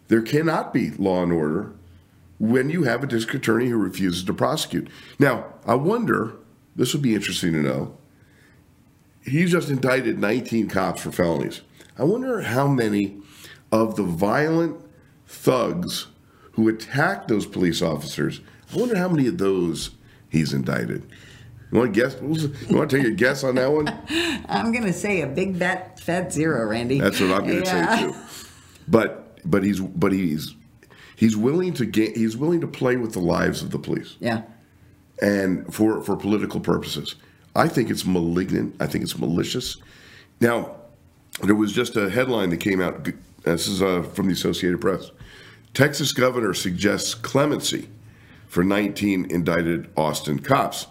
[0.08, 1.74] there cannot be law and order
[2.40, 4.90] when you have a district attorney who refuses to prosecute.
[5.20, 6.34] Now, I wonder.
[6.76, 7.98] This would be interesting to know.
[9.24, 11.62] He just indicted 19 cops for felonies.
[11.98, 13.18] I wonder how many
[13.72, 14.80] of the violent
[15.26, 16.08] thugs
[16.52, 18.42] who attacked those police officers.
[18.72, 19.92] I wonder how many of those
[20.30, 21.04] he's indicted.
[21.72, 22.16] You want to guess?
[22.70, 23.88] You want to take a guess on that one?
[24.50, 27.00] I'm going to say a big bet, fat zero, Randy.
[27.00, 27.98] That's what I'm going to Yeah.
[27.98, 28.16] say too.
[28.88, 30.56] But but he's but he's
[31.18, 34.44] he's willing to get he's willing to play with the lives of the police Yeah.
[35.22, 37.16] and for for political purposes.
[37.56, 38.76] I think it's malignant.
[38.80, 39.78] I think it's malicious.
[40.40, 40.76] Now,
[41.44, 43.10] there was just a headline that came out.
[43.44, 45.12] This is uh, from the Associated Press.
[45.74, 47.90] Texas governor suggests clemency
[48.48, 50.88] for 19 indicted Austin cops.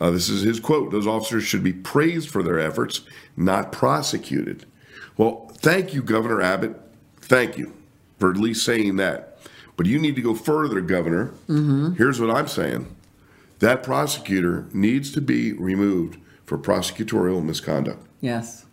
[0.00, 3.02] Uh, this is his quote: "Those officers should be praised for their efforts,
[3.36, 4.66] not prosecuted."
[5.16, 6.80] Well, thank you, Governor Abbott.
[7.20, 7.72] Thank you
[8.18, 9.38] for at least saying that.
[9.76, 11.32] But you need to go further, Governor.
[11.96, 12.94] Here's what I'm saying
[13.60, 18.06] that prosecutor needs to be removed for prosecutorial misconduct.
[18.20, 18.66] Yes.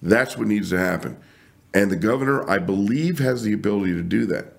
[0.00, 1.18] That's what needs to happen.
[1.74, 4.54] And the governor, I believe, has the ability to do that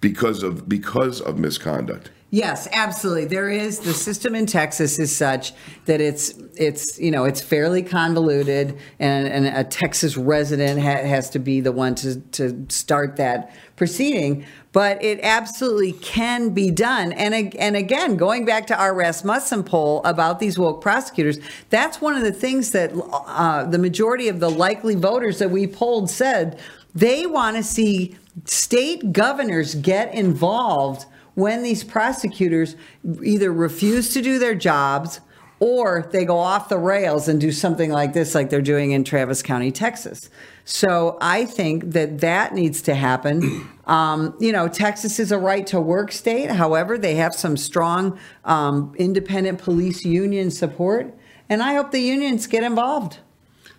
[0.00, 2.10] because of because of misconduct.
[2.34, 3.26] Yes, absolutely.
[3.26, 5.52] There is the system in Texas is such
[5.84, 11.30] that it's it's you know it's fairly convoluted, and, and a Texas resident ha- has
[11.30, 14.44] to be the one to to start that proceeding.
[14.72, 17.12] But it absolutely can be done.
[17.12, 21.38] And and again, going back to our Rasmussen poll about these woke prosecutors,
[21.70, 25.68] that's one of the things that uh, the majority of the likely voters that we
[25.68, 26.58] polled said
[26.96, 32.76] they want to see state governors get involved when these prosecutors
[33.22, 35.20] either refuse to do their jobs
[35.60, 39.04] or they go off the rails and do something like this, like they're doing in
[39.04, 40.28] Travis County, Texas.
[40.64, 43.68] So I think that that needs to happen.
[43.84, 46.50] Um, you know, Texas is a right to work state.
[46.50, 51.14] However, they have some strong um, independent police union support.
[51.50, 53.18] And I hope the unions get involved.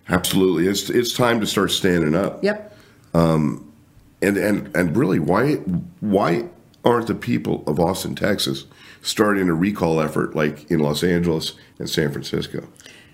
[0.07, 2.43] Absolutely, it's it's time to start standing up.
[2.43, 2.77] Yep.
[3.15, 3.73] And
[4.21, 5.55] and and really, why
[6.01, 6.49] why
[6.85, 8.65] aren't the people of Austin, Texas,
[9.01, 12.67] starting a recall effort like in Los Angeles and San Francisco?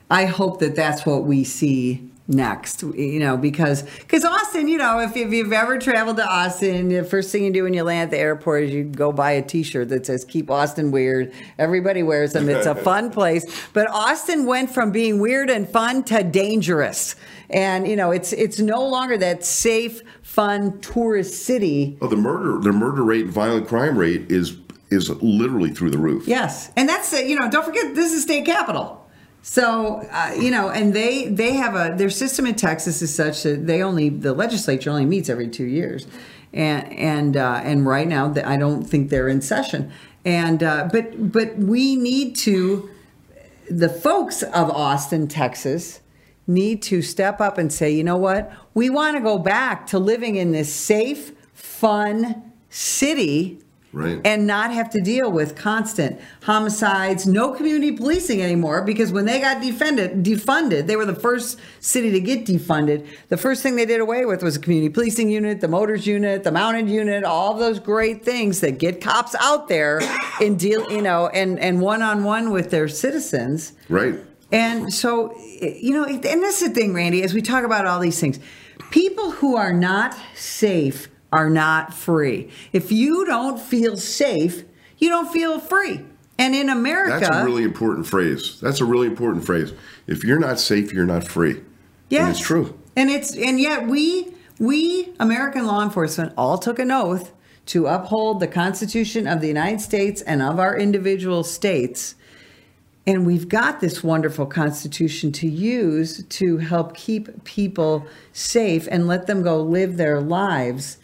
[0.10, 5.00] I hope that that's what we see next, you know, because because Austin, you know,
[5.00, 8.08] if, if you've ever traveled to Austin, the first thing you do when you land
[8.08, 12.04] at the airport is you go buy a T-shirt that says "Keep Austin Weird." Everybody
[12.04, 12.50] wears them.
[12.50, 17.16] It's a fun place, but Austin went from being weird and fun to dangerous,
[17.50, 21.98] and you know, it's it's no longer that safe, fun tourist city.
[22.02, 24.58] Oh, the murder the murder rate and violent crime rate is
[24.90, 26.28] is literally through the roof.
[26.28, 29.01] Yes, and that's you know, don't forget this is state capital.
[29.42, 33.44] So uh, you know, and they they have a their system in Texas is such
[33.44, 36.06] that they only the legislature only meets every two years,
[36.54, 39.92] and and uh, and right now I don't think they're in session.
[40.24, 42.90] And uh, but but we need to
[43.70, 46.02] the folks of Austin, Texas,
[46.46, 48.52] need to step up and say, you know what?
[48.74, 53.60] We want to go back to living in this safe, fun city.
[53.94, 54.22] Right.
[54.24, 59.42] And not have to deal with constant homicides, no community policing anymore because when they
[59.42, 63.06] got defended, defunded, they were the first city to get defunded.
[63.28, 66.46] The first thing they did away with was a community policing unit, the motors unit,
[66.46, 70.00] the mounted unit, all those great things that get cops out there
[70.42, 73.74] and deal, you know, and and one on one with their citizens.
[73.90, 74.16] Right.
[74.54, 78.00] And so, you know, and this is the thing, Randy, as we talk about all
[78.00, 78.40] these things,
[78.90, 82.50] people who are not safe are not free.
[82.74, 84.64] If you don't feel safe,
[84.98, 86.02] you don't feel free.
[86.38, 88.60] And in America, That's a really important phrase.
[88.60, 89.74] That's a really important phrase.
[90.08, 91.62] If you're not safe, you're not free.
[92.10, 92.78] Yeah, And it's true.
[92.96, 97.32] And it's and yet we we American law enforcement all took an oath
[97.68, 102.16] to uphold the Constitution of the United States and of our individual states.
[103.08, 109.28] And we've got this wonderful Constitution to use to help keep people safe and let
[109.28, 110.98] them go live their lives.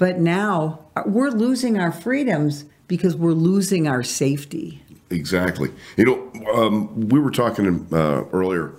[0.00, 4.82] But now uh, we're losing our freedoms because we're losing our safety.
[5.10, 5.70] Exactly.
[5.98, 8.76] You know, um, we were talking uh, earlier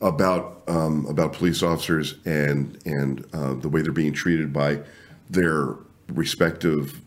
[0.00, 4.80] about um, about police officers and and uh, the way they're being treated by
[5.30, 5.76] their
[6.08, 7.00] respective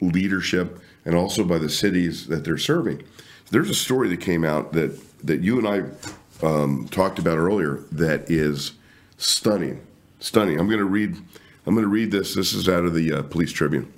[0.00, 3.02] leadership and also by the cities that they're serving.
[3.50, 7.84] There's a story that came out that that you and I um, talked about earlier
[7.92, 8.72] that is
[9.18, 9.86] stunning,
[10.20, 10.58] stunning.
[10.58, 11.18] I'm going to read.
[11.68, 12.34] I'm going to read this.
[12.34, 13.92] This is out of the uh, Police Tribune.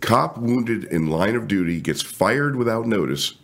[0.00, 3.34] Cop wounded in line of duty gets fired without notice.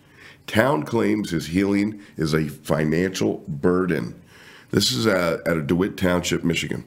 [0.46, 4.22] Town claims his healing is a financial burden.
[4.70, 6.84] This is at, at a DeWitt Township, Michigan.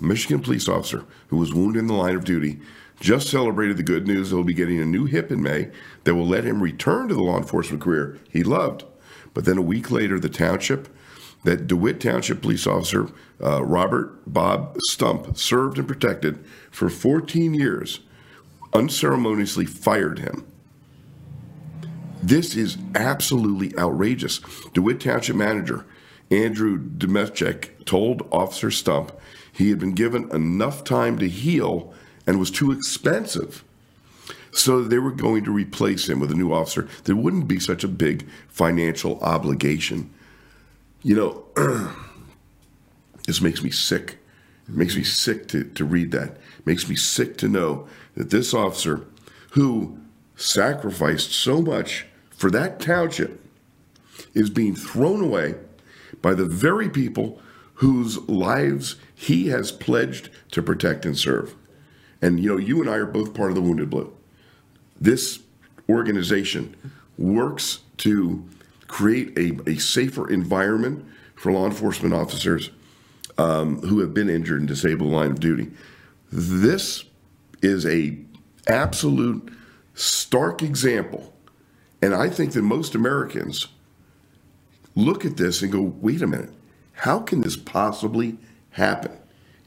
[0.00, 2.60] A Michigan police officer who was wounded in the line of duty
[3.00, 5.72] just celebrated the good news that he'll be getting a new hip in May
[6.04, 8.84] that will let him return to the law enforcement career he loved.
[9.34, 10.88] But then a week later, the township,
[11.46, 13.08] that DeWitt Township police officer
[13.40, 18.00] uh, Robert Bob Stump served and protected for 14 years,
[18.72, 20.44] unceremoniously fired him.
[22.20, 24.40] This is absolutely outrageous.
[24.74, 25.86] DeWitt Township manager
[26.32, 29.12] Andrew Demechek told Officer Stump
[29.52, 31.94] he had been given enough time to heal
[32.26, 33.62] and was too expensive.
[34.50, 36.88] So they were going to replace him with a new officer.
[37.04, 40.10] There wouldn't be such a big financial obligation.
[41.06, 41.44] You know,
[43.28, 44.18] this makes me sick.
[44.68, 46.30] It makes me sick to, to read that.
[46.30, 47.86] It makes me sick to know
[48.16, 49.06] that this officer,
[49.50, 50.00] who
[50.34, 53.40] sacrificed so much for that township,
[54.34, 55.54] is being thrown away
[56.22, 57.40] by the very people
[57.74, 61.54] whose lives he has pledged to protect and serve.
[62.20, 64.12] And you know, you and I are both part of the Wounded Blue.
[65.00, 65.38] This
[65.88, 66.74] organization
[67.16, 68.44] works to
[68.88, 72.70] create a, a safer environment for law enforcement officers
[73.38, 75.70] um, who have been injured and disabled in line of duty.
[76.32, 77.04] This
[77.62, 78.18] is a
[78.66, 79.50] absolute
[79.94, 81.32] stark example,
[82.02, 83.68] and I think that most Americans
[84.94, 86.52] look at this and go, "Wait a minute,
[86.92, 88.38] how can this possibly
[88.70, 89.12] happen?"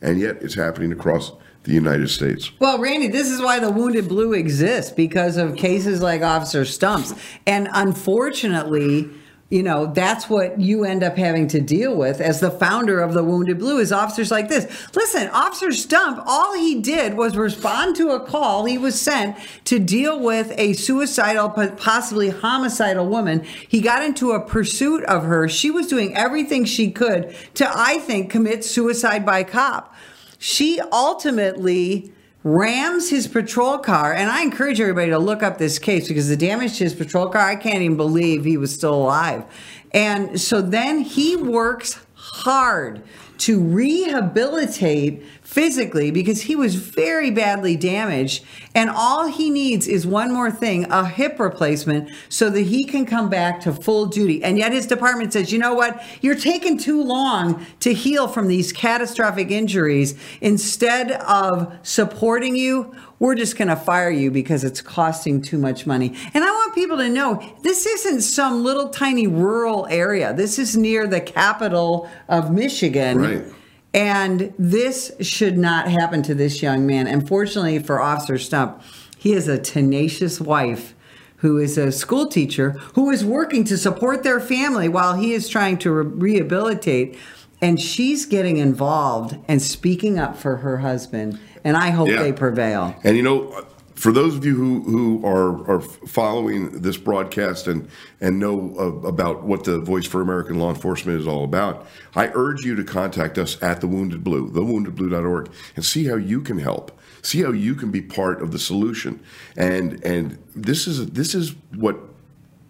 [0.02, 1.32] And yet, it's happening across
[1.64, 2.52] the United States.
[2.60, 7.14] Well, Randy, this is why the Wounded Blue exists because of cases like Officer Stumps.
[7.46, 9.10] And unfortunately,
[9.50, 13.14] you know, that's what you end up having to deal with as the founder of
[13.14, 14.68] the Wounded Blue is officers like this.
[14.96, 19.36] Listen, Officer Stump, all he did was respond to a call he was sent
[19.66, 23.44] to deal with a suicidal, possibly homicidal woman.
[23.68, 25.50] He got into a pursuit of her.
[25.50, 29.96] She was doing everything she could to, I think, commit suicide by cop.
[30.40, 32.12] She ultimately
[32.44, 34.14] rams his patrol car.
[34.14, 37.28] And I encourage everybody to look up this case because the damage to his patrol
[37.28, 39.44] car, I can't even believe he was still alive.
[39.92, 43.04] And so then he works hard
[43.40, 48.46] to rehabilitate physically because he was very badly damaged.
[48.76, 53.04] And all he needs is one more thing a hip replacement so that he can
[53.04, 54.44] come back to full duty.
[54.44, 56.04] And yet his department says, you know what?
[56.22, 60.14] You're taking too long to heal from these catastrophic injuries.
[60.40, 65.88] Instead of supporting you, we're just going to fire you because it's costing too much
[65.88, 66.16] money.
[66.36, 70.32] And I want people to know this isn't some little tiny rural area.
[70.32, 73.18] This is near the capital of Michigan.
[73.18, 73.59] Right.
[73.94, 77.08] And this should not happen to this young man.
[77.08, 78.82] Unfortunately for Officer Stump,
[79.18, 80.94] he has a tenacious wife
[81.38, 85.48] who is a school teacher who is working to support their family while he is
[85.50, 87.18] trying to re- rehabilitate.
[87.62, 91.40] And she's getting involved and speaking up for her husband.
[91.64, 92.22] And I hope Yeah.
[92.22, 92.96] they prevail.
[93.04, 93.66] And you know,
[94.00, 97.90] for those of you who, who are, are following this broadcast and,
[98.22, 101.86] and know uh, about what the Voice for American Law Enforcement is all about,
[102.16, 106.40] I urge you to contact us at the Wounded Blue, thewoundedblue.org, and see how you
[106.40, 106.98] can help.
[107.24, 109.20] See how you can be part of the solution.
[109.58, 112.00] And and this is this is what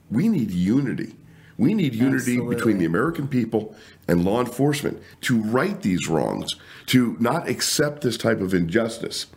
[0.09, 1.15] we need unity.
[1.59, 2.55] We need unity Absolutely.
[2.55, 3.75] between the American people
[4.07, 6.47] and law enforcement to right these wrongs,
[6.87, 9.27] to not accept this type of injustice,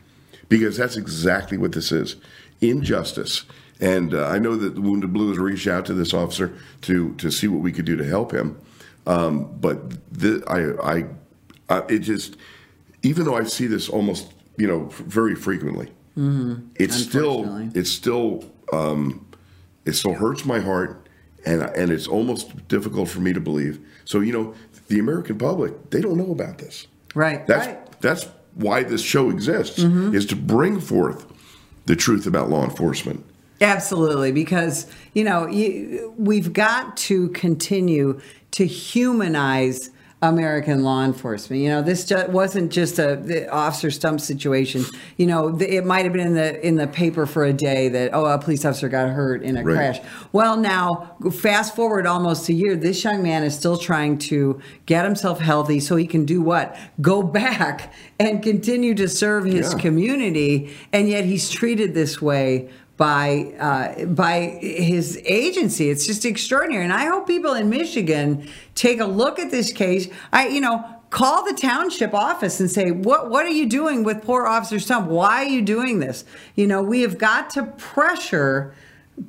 [0.58, 2.16] because that's exactly what this is
[2.60, 3.44] injustice.
[3.80, 7.14] And uh, I know that the Wounded Blue has reached out to this officer to,
[7.16, 8.60] to see what we could do to help him.
[9.06, 9.80] Um, but
[10.46, 11.04] I, I,
[11.68, 12.36] I, it just,
[13.02, 15.86] even though I see this almost you know, f- very frequently.
[16.16, 16.68] Mm-hmm.
[16.76, 19.26] It's still, it's still, um,
[19.84, 21.08] it still hurts my heart,
[21.44, 23.80] and and it's almost difficult for me to believe.
[24.04, 24.54] So you know,
[24.88, 26.86] the American public they don't know about this.
[27.14, 27.46] Right.
[27.46, 28.00] That's right.
[28.00, 30.14] that's why this show exists mm-hmm.
[30.14, 31.26] is to bring forth
[31.86, 33.24] the truth about law enforcement.
[33.60, 38.20] Absolutely, because you know you, we've got to continue
[38.52, 39.90] to humanize
[40.22, 41.60] American law enforcement.
[41.60, 44.84] You know, this ju- wasn't just a the officer stump situation.
[45.16, 47.88] You know, the, it might have been in the in the paper for a day
[47.88, 49.74] that oh a police officer got hurt in a Right.
[49.74, 50.00] crash.
[50.30, 55.04] Well, now fast forward almost a year, this young man is still trying to get
[55.04, 56.76] himself healthy so he can do what?
[57.00, 59.78] Go back and continue to serve his Yeah.
[59.80, 62.70] community, and yet he's treated this way
[63.02, 63.26] by
[63.58, 65.90] uh, by his agency.
[65.90, 68.26] It's just extraordinary, and I hope people in Michigan
[68.76, 70.04] take a look at this case.
[70.32, 70.76] I, you know.
[71.22, 75.10] Call the township office and say, what, what are you doing with poor Officer Stump?
[75.10, 76.24] Why are you doing this?
[76.56, 78.74] You know, we have got to pressure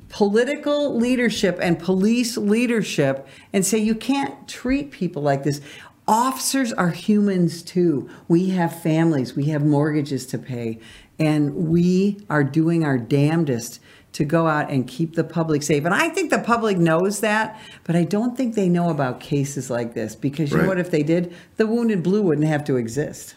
[0.08, 5.60] political leadership and police leadership and say you can't treat people like this.
[6.08, 8.08] Officers are humans too.
[8.28, 10.80] We have families, we have mortgages to pay,
[11.18, 13.80] and we are doing our damnedest
[14.14, 15.84] to go out and keep the public safe.
[15.84, 19.70] And I think the public knows that, but I don't think they know about cases
[19.70, 20.78] like this because you know what?
[20.78, 23.34] If they did, the Wounded Blue wouldn't have to exist.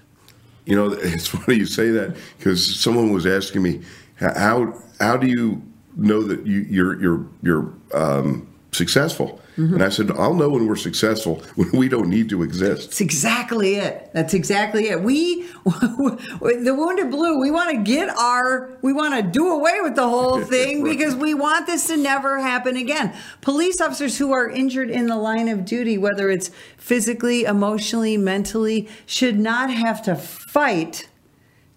[0.66, 3.82] You know, it's funny you say that because someone was asking me
[4.16, 5.64] how how do you
[5.96, 9.74] know that you, you're you're you're um, successful, Mm-hmm.
[9.74, 12.90] and I said I'll know when we're successful when we don't need to exist.
[12.90, 14.12] That's exactly it.
[14.14, 15.02] That's exactly it.
[15.02, 19.96] We, the Wounded Blue, we want to get our, we want to do away with
[19.96, 20.96] the whole thing Right.
[20.98, 23.14] because we want this to never happen again.
[23.42, 28.88] Police officers who are injured in the line of duty, whether it's physically, emotionally, mentally,
[29.08, 31.10] should not have to fight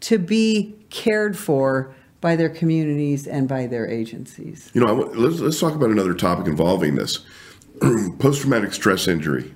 [0.01, 4.70] to be cared for by their communities and by their agencies.
[4.74, 7.20] You know, let's let's talk about another topic involving this.
[8.18, 9.55] Post traumatic stress injury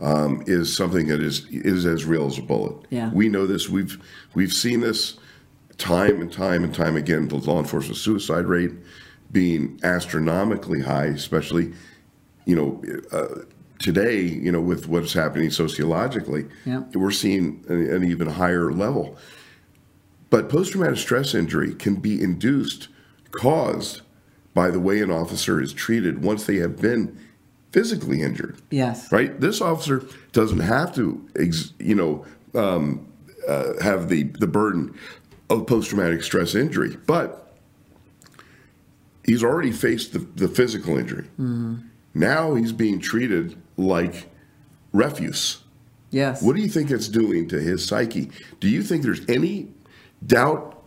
[0.00, 2.76] um, is something that is is as real as a bullet.
[2.90, 3.10] Yeah.
[3.12, 3.68] we know this.
[3.68, 3.98] We've
[4.34, 5.16] we've seen this
[5.78, 7.28] time and time and time again.
[7.28, 8.72] The law enforcement suicide rate
[9.32, 11.72] being astronomically high, especially
[12.44, 12.82] you know.
[13.12, 13.42] Uh,
[13.78, 16.80] Today, you know, with what's happening sociologically, Yeah.
[16.92, 19.16] we're seeing an, an even higher level.
[20.28, 22.88] But post traumatic stress injury can be induced,
[23.30, 24.02] caused
[24.52, 27.18] by the way an officer is treated once they have been
[27.72, 28.60] physically injured.
[28.70, 29.10] Yes.
[29.12, 29.38] Right?
[29.40, 33.06] This officer doesn't have to, ex, you know, um,
[33.46, 34.98] uh, have the, the burden
[35.48, 37.54] of post traumatic stress injury, but
[39.24, 41.28] he's already faced the, the physical injury.
[42.14, 44.28] Now he's being treated like
[44.92, 45.58] refuse.
[46.10, 46.42] Yes.
[46.42, 48.30] What do you think it's doing to his psyche?
[48.58, 49.68] Do you think there's any
[50.26, 50.82] doubt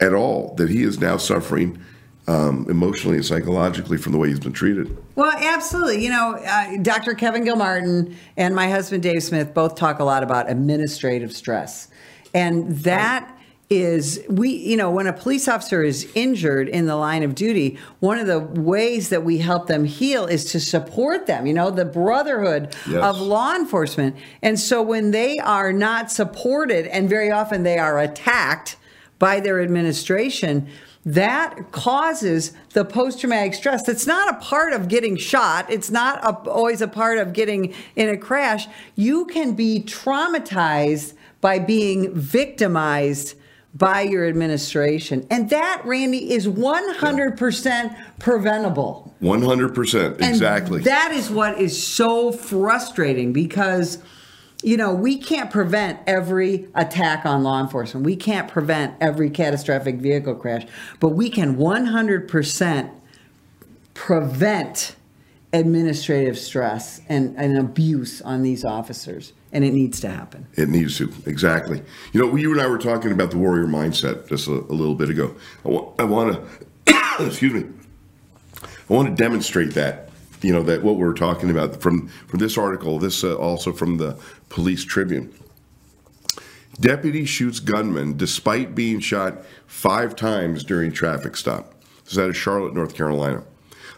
[0.00, 1.82] at all that he is now suffering
[2.28, 4.96] um, emotionally and psychologically from the way he's been treated?
[5.16, 6.04] Well, absolutely.
[6.04, 7.14] You know, uh, Dr.
[7.14, 11.88] Kevin Gilmartin and my husband Dave Smith both talk a lot about administrative stress.
[12.34, 13.28] And that
[13.68, 17.78] is, we, you know, when a police officer is injured in the line of duty,
[18.00, 21.70] one of the ways that we help them heal is to support them, you know,
[21.70, 23.02] the brotherhood Yes.
[23.02, 24.14] of law enforcement.
[24.42, 28.76] And so when they are not supported, and very often they are attacked
[29.18, 30.68] by their administration,
[31.04, 33.82] that causes the post traumatic stress.
[33.84, 35.70] That's not a part of getting shot.
[35.70, 38.68] It's not a, always a part of getting in a crash.
[38.94, 43.34] You can be traumatized by being victimized
[43.74, 45.26] by your administration.
[45.30, 49.14] And that, Randy, is 100% preventable.
[49.22, 50.12] 100%.
[50.12, 50.82] And Exactly.
[50.82, 53.98] that is what is so frustrating because,
[54.62, 58.06] you know, we can't prevent every attack on law enforcement.
[58.06, 60.66] We can't prevent every catastrophic vehicle crash,
[61.00, 62.90] but we can 100%
[63.94, 64.96] prevent
[65.52, 69.32] administrative stress and, and abuse on these officers.
[69.52, 70.46] And it needs to happen.
[70.54, 71.82] It needs to exactly.
[72.12, 74.94] You know, you and I were talking about the warrior mindset just a, a little
[74.94, 75.34] bit ago.
[75.64, 76.40] I want, I want
[76.86, 77.68] to, excuse me,
[78.62, 80.08] I want to demonstrate that.
[80.40, 82.98] You know that what we're talking about from from this article.
[82.98, 84.18] This uh, also from the
[84.52, 85.32] Police Tribune.
[86.78, 91.72] Deputy shoots gunman despite being shot five times during traffic stop.
[92.04, 93.44] This is out of Charlotte, North Carolina.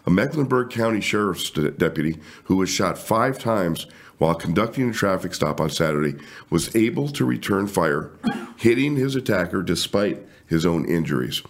[0.05, 3.85] A Mecklenburg County Sheriff's de- deputy who was shot five times
[4.17, 6.15] while conducting a traffic stop on Saturday
[6.49, 8.11] was able to return fire,
[8.55, 11.41] hitting his attacker despite his own injuries.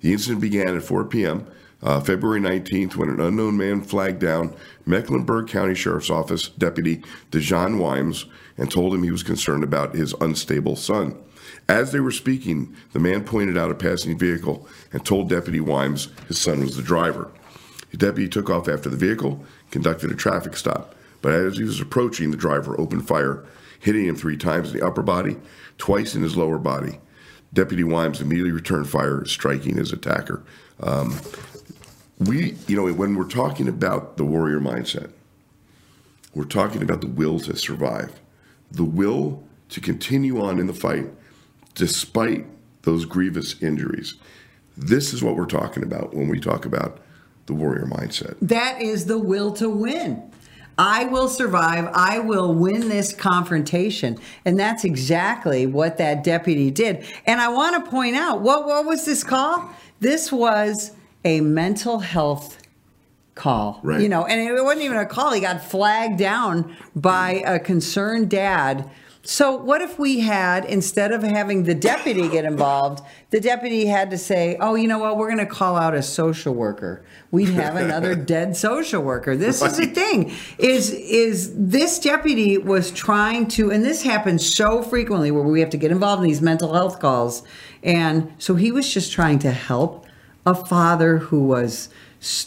[0.00, 1.46] The incident began at 4 p.m.
[1.84, 4.56] Uh, February 19th when an unknown man flagged down
[4.86, 8.24] Mecklenburg County Sheriff's Office deputy Dejan Wimes
[8.56, 11.14] and told him he was concerned about his unstable son.
[11.68, 16.08] As they were speaking, the man pointed out a passing vehicle and told Deputy Wimes
[16.26, 17.30] his son was the driver.
[17.90, 21.80] The deputy took off after the vehicle, conducted a traffic stop, but as he was
[21.80, 23.44] approaching, the driver opened fire,
[23.78, 25.36] hitting him three times in the upper body,
[25.76, 26.98] twice in his lower body.
[27.52, 30.42] Deputy Wimes immediately returned fire, striking his attacker.
[30.80, 31.18] Um,
[32.18, 35.10] we, you know, when we're talking about the warrior mindset,
[36.34, 38.20] we're talking about the will to survive,
[38.70, 41.06] the will to continue on in the fight
[41.74, 42.46] despite
[42.82, 44.14] those grievous injuries.
[44.76, 46.98] This is what we're talking about when we talk about
[47.46, 48.36] the warrior mindset.
[48.40, 50.30] That is the will to win.
[50.76, 51.88] I will survive.
[51.92, 54.18] I will win this confrontation.
[54.44, 57.04] And that's exactly what that deputy did.
[57.26, 59.70] And I want to point out what, what was this call?
[60.00, 60.92] This was
[61.24, 62.58] a mental health
[63.34, 63.80] call.
[63.82, 64.00] Right.
[64.00, 65.32] You know, and it wasn't even a call.
[65.32, 67.54] He got flagged down by mm-hmm.
[67.54, 68.88] a concerned dad.
[69.26, 74.10] So what if we had instead of having the deputy get involved, the deputy had
[74.10, 75.16] to say, "Oh, you know what?
[75.16, 77.02] We're going to call out a social worker.
[77.30, 80.30] We'd have another dead social worker." This is the thing.
[80.58, 85.70] Is is this deputy was trying to and this happens so frequently where we have
[85.70, 87.44] to get involved in these mental health calls.
[87.82, 90.03] And so he was just trying to help
[90.46, 91.88] a father who was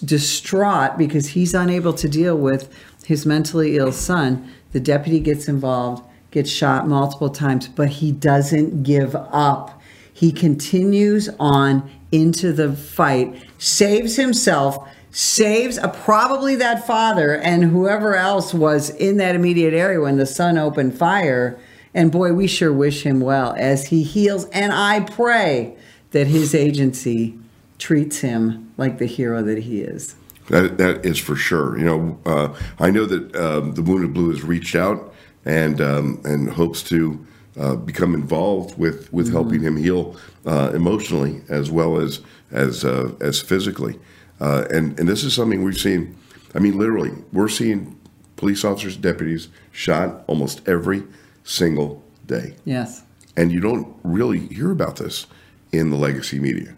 [0.03, 2.73] distraught because he's unable to deal with
[3.05, 4.51] his mentally ill son.
[4.71, 9.81] The deputy gets involved, gets shot multiple times, but he doesn't give up.
[10.13, 18.15] He continues on into the fight, saves himself, saves uh, probably that father and whoever
[18.15, 21.59] else was in that immediate area when the son opened fire.
[21.93, 24.45] And boy, we sure wish him well as he heals.
[24.49, 25.75] And I pray
[26.11, 27.37] that his agency
[27.79, 30.15] treats him like the hero that he is.
[30.49, 31.77] That that is for sure.
[31.77, 35.13] You know, uh, I know that um, the Wounded Blue has reached out
[35.45, 37.25] and um, and hopes to
[37.59, 40.15] uh, become involved with with helping him heal
[40.45, 42.21] uh, emotionally as well as
[42.51, 43.99] as uh, as physically.
[44.39, 46.15] Uh, and and this is something we've seen.
[46.55, 47.99] I mean, literally, we're seeing
[48.37, 51.03] police officers, deputies shot almost every
[51.43, 53.03] single day, Yes.
[53.35, 55.25] and you don't really hear about this
[55.71, 56.75] in the legacy media.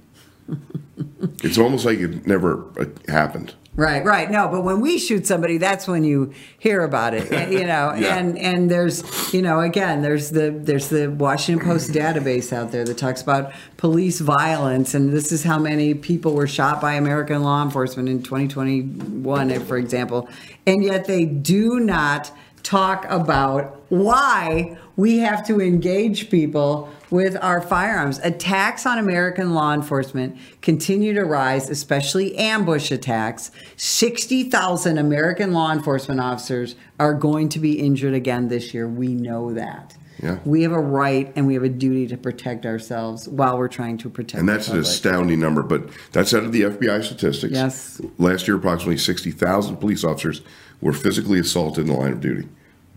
[1.43, 2.65] it's almost like it never
[3.07, 3.53] happened.
[3.75, 4.29] Right, right.
[4.29, 7.31] No, but when we shoot somebody, that's when you hear about it.
[7.31, 8.17] Eh, you know, Yeah.
[8.17, 12.83] and and there's you know again there's the there's the Washington Post database out there
[12.83, 17.41] that talks about police violence, and this is how many people were shot by American
[17.41, 20.27] law enforcement in 2021, for example,
[20.67, 22.31] and yet they do not
[22.63, 28.19] talk about why we have to engage people with our firearms.
[28.19, 33.49] Attacks on American law enforcement continue to rise, especially ambush attacks.
[33.77, 38.89] 60,000 American law enforcement officers are going to be injured again this year.
[38.89, 39.95] We know that.
[40.21, 40.39] Yeah.
[40.43, 43.99] We have a right and we have a duty to protect ourselves while we're trying
[43.99, 47.53] to protect And that's an astounding number, but that's out of the FBI statistics.
[47.53, 48.01] Yes.
[48.17, 50.41] Last year, approximately 60,000 police officers
[50.81, 52.49] were physically assaulted in the line of duty.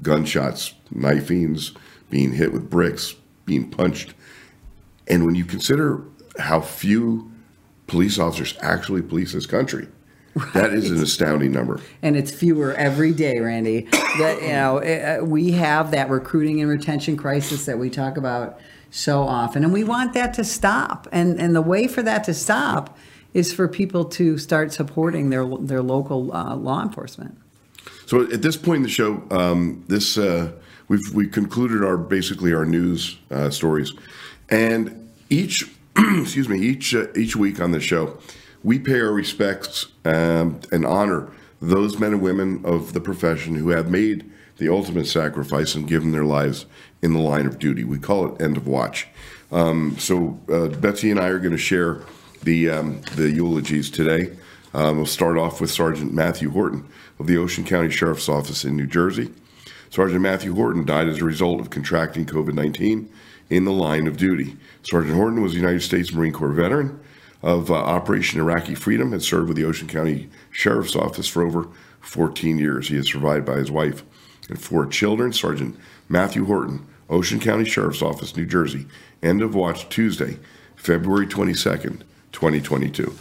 [0.03, 1.75] Gunshots, knifings,
[2.13, 3.15] being hit with bricks,
[3.47, 4.13] being punched.
[5.09, 6.05] And when you consider
[6.39, 7.33] how few
[7.87, 9.89] police officers actually police this country,
[10.53, 11.81] that is an astounding number.
[12.03, 13.89] and it's fewer every day, Randy.
[14.19, 18.61] That you know, uh, we have that recruiting and retention crisis that we talk about
[18.91, 21.09] so often, and we want that to stop.
[21.13, 22.99] And and the way for that to stop
[23.33, 27.39] is for people to start supporting their their local uh, law enforcement.
[28.05, 30.53] So at this point in the show, um, this uh,
[30.93, 33.95] we've we concluded our basically our news uh, stories,
[34.51, 35.65] and each
[35.97, 38.19] excuse me each uh, each week on the show,
[38.63, 41.33] we pay our respects um, and honor
[41.63, 46.13] those men and women of the profession who have made the ultimate sacrifice and given
[46.13, 46.67] their lives
[47.01, 47.85] in the line of duty.
[47.85, 49.09] We call it end of watch.
[49.51, 52.03] Um, so uh, Betsy and I are going to share
[52.43, 54.37] the um, the eulogies today.
[54.75, 56.87] Um, we'll start off with Sergeant Matthew Horton
[57.19, 59.31] of the Ocean County Sheriff's Office in New Jersey.
[59.93, 63.13] Sergeant Matthew Horton died as a result of contracting COVID 19
[63.51, 64.57] in the line of duty.
[64.83, 66.99] Sergeant Horton was a United States Marine Corps veteran
[67.43, 71.69] of uh, Operation Iraqi Freedom, had served with the Ocean County Sheriff's Office for over
[72.01, 72.89] 14 years.
[72.89, 74.03] He is survived by his wife
[74.49, 75.31] and four children.
[75.31, 75.79] Sergeant
[76.09, 78.87] Matthew Horton, Ocean County Sheriff's Office, New Jersey.
[79.23, 80.39] End of watch Tuesday,
[80.75, 82.01] February 22nd,
[82.33, 83.15] 2022.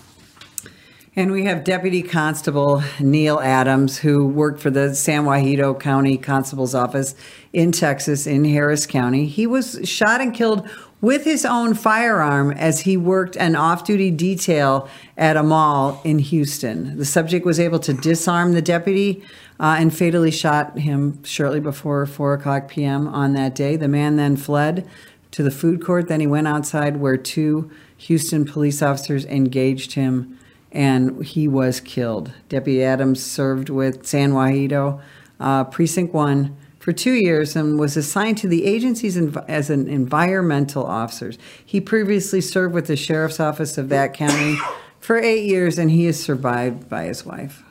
[1.14, 6.74] And we have Deputy Constable Neil Adams, who worked for the San Jacinto County Constable's
[6.74, 7.16] Office
[7.52, 9.26] in Texas, in Harris County.
[9.26, 10.70] He was shot and killed
[11.02, 14.88] with his own firearm as he worked an off duty detail
[15.18, 16.98] at a mall in Houston.
[16.98, 19.22] The subject was able to disarm the deputy
[19.60, 23.10] uh, and fatally shot him shortly before 4 o'clock p.m.
[23.10, 23.76] on that day.
[23.76, 24.88] The man then fled
[25.32, 26.08] to the food court.
[26.08, 30.38] Then he went outside where two Houston police officers engaged him
[30.72, 32.32] and he was killed.
[32.50, 35.02] Deputy Adams served with San Jacinto
[35.40, 39.18] uh, Precinct 1 for two years and was assigned to the agencies
[39.48, 41.34] as an environmental officer.
[41.64, 44.58] He previously served with the sheriff's office of that county
[45.00, 47.64] for eight years, and he is survived by his wife.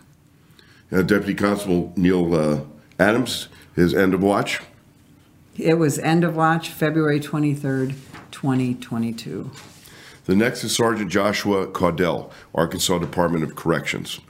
[0.92, 2.60] Uh, Deputy Constable Neil uh,
[2.98, 4.60] Adams, his end of watch.
[5.56, 7.94] It was end of watch, February 23rd,
[8.30, 9.50] 2022.
[10.30, 14.20] The next is Sergeant Joshua Caudell, Arkansas Department of Corrections.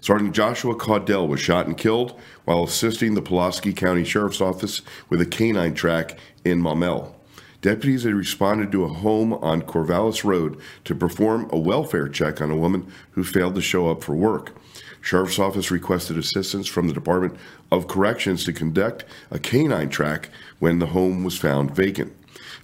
[0.00, 5.20] Sergeant Joshua Caudell was shot and killed while assisting the Pulaski County Sheriff's Office with
[5.20, 7.12] a canine track in Maumelle.
[7.60, 12.52] Deputies had responded to a home on Corvallis Road to perform a welfare check on
[12.52, 14.54] a woman who failed to show up for work.
[15.00, 17.34] Sheriff's Office requested assistance from the Department
[17.72, 20.28] of Corrections to conduct a canine track
[20.60, 22.12] when the home was found vacant.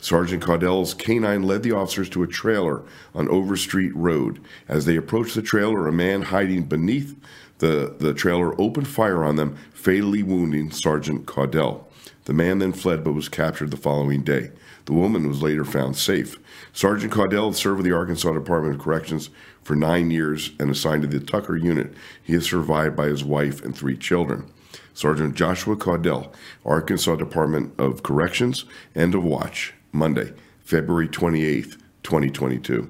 [0.00, 2.84] Sergeant Caudell's canine led the officers to a trailer
[3.14, 4.40] on Overstreet Road.
[4.68, 7.16] As they approached the trailer, a man hiding beneath
[7.58, 11.84] the, the trailer opened fire on them, fatally wounding Sergeant Caudell.
[12.24, 14.52] The man then fled but was captured the following day.
[14.84, 16.38] The woman was later found safe.
[16.72, 19.30] Sergeant Caudell served with the Arkansas Department of Corrections
[19.62, 21.92] for nine years and assigned to the Tucker unit.
[22.22, 24.50] He is survived by his wife and three children.
[24.94, 26.32] Sergeant Joshua Caudell,
[26.64, 30.32] Arkansas Department of Corrections, end of watch, Monday,
[30.64, 32.88] February 28th, 2022.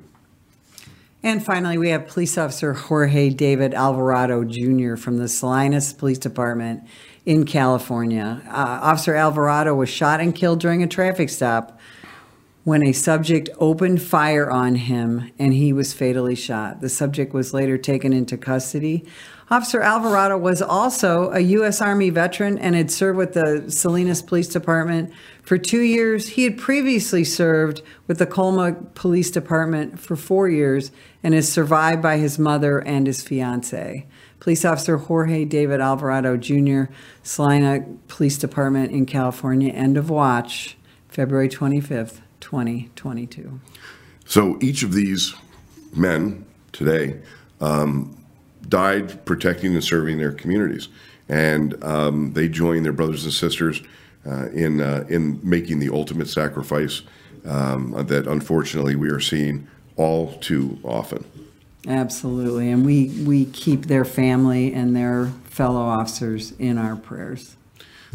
[1.23, 4.95] And finally, we have police officer Jorge David Alvarado Jr.
[4.95, 6.85] from the Salinas Police Department
[7.27, 8.41] in California.
[8.47, 11.79] Uh, officer Alvarado was shot and killed during a traffic stop
[12.63, 16.81] when a subject opened fire on him and he was fatally shot.
[16.81, 19.07] The subject was later taken into custody.
[19.51, 21.81] Officer Alvarado was also a U.S.
[21.81, 25.11] Army veteran and had served with the Salinas Police Department
[25.43, 26.31] for two years.
[26.31, 30.91] He had previously served with the Colma Police Department for four years
[31.23, 34.07] and is survived by his mother and his fiance.
[34.39, 36.93] Police Officer Jorge David Alvarado Jr.,
[37.23, 40.77] Salina Police Department in California, end of watch,
[41.09, 42.21] February 25th.
[42.41, 43.61] 2022.
[44.25, 45.35] So each of these
[45.95, 47.21] men today
[47.61, 48.17] um,
[48.69, 50.89] died protecting and serving their communities,
[51.29, 53.83] and um, they joined their brothers and sisters
[54.27, 57.03] uh, in uh, in making the ultimate sacrifice
[57.45, 59.67] um, that unfortunately we are seeing
[59.97, 61.25] all too often.
[61.87, 67.57] Absolutely, and we we keep their family and their fellow officers in our prayers.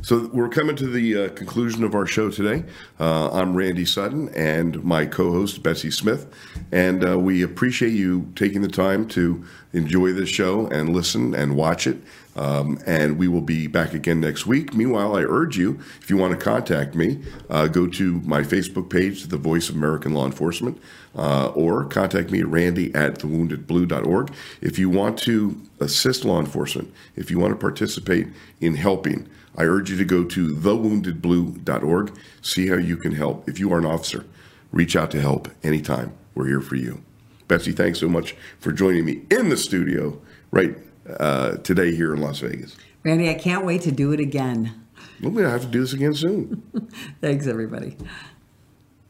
[0.03, 2.65] So we're coming to the uh, conclusion of our show today.
[2.99, 6.27] Uh, I'm Randy Sutton and my co-host Betsy Smith,
[6.73, 11.55] and uh, we appreciate you taking the time to enjoy this show and listen and
[11.55, 12.01] watch it.
[12.35, 14.73] Um, and we will be back again next week.
[14.73, 18.89] Meanwhile, I urge you, if you want to contact me, uh, go to my Facebook
[18.89, 20.81] page, The Voice of American Law Enforcement,
[21.15, 24.33] uh, or contact me at randy at thewoundedblue.org.
[24.59, 28.27] If you want to assist law enforcement, if you want to participate
[28.59, 33.47] in helping, I urge you to go to thewoundedblue.org, see how you can help.
[33.47, 34.25] If you are an officer,
[34.71, 36.13] reach out to help anytime.
[36.35, 37.03] We're here for you.
[37.47, 40.19] Betsy, thanks so much for joining me in the studio
[40.51, 40.75] right
[41.19, 42.75] uh, today here in Las Vegas.
[43.03, 44.85] Randy, I can't wait to do it again.
[45.21, 46.63] We'll have to do this again soon.
[47.21, 47.97] thanks, everybody.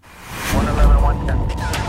[0.02, 1.83] 111, 110.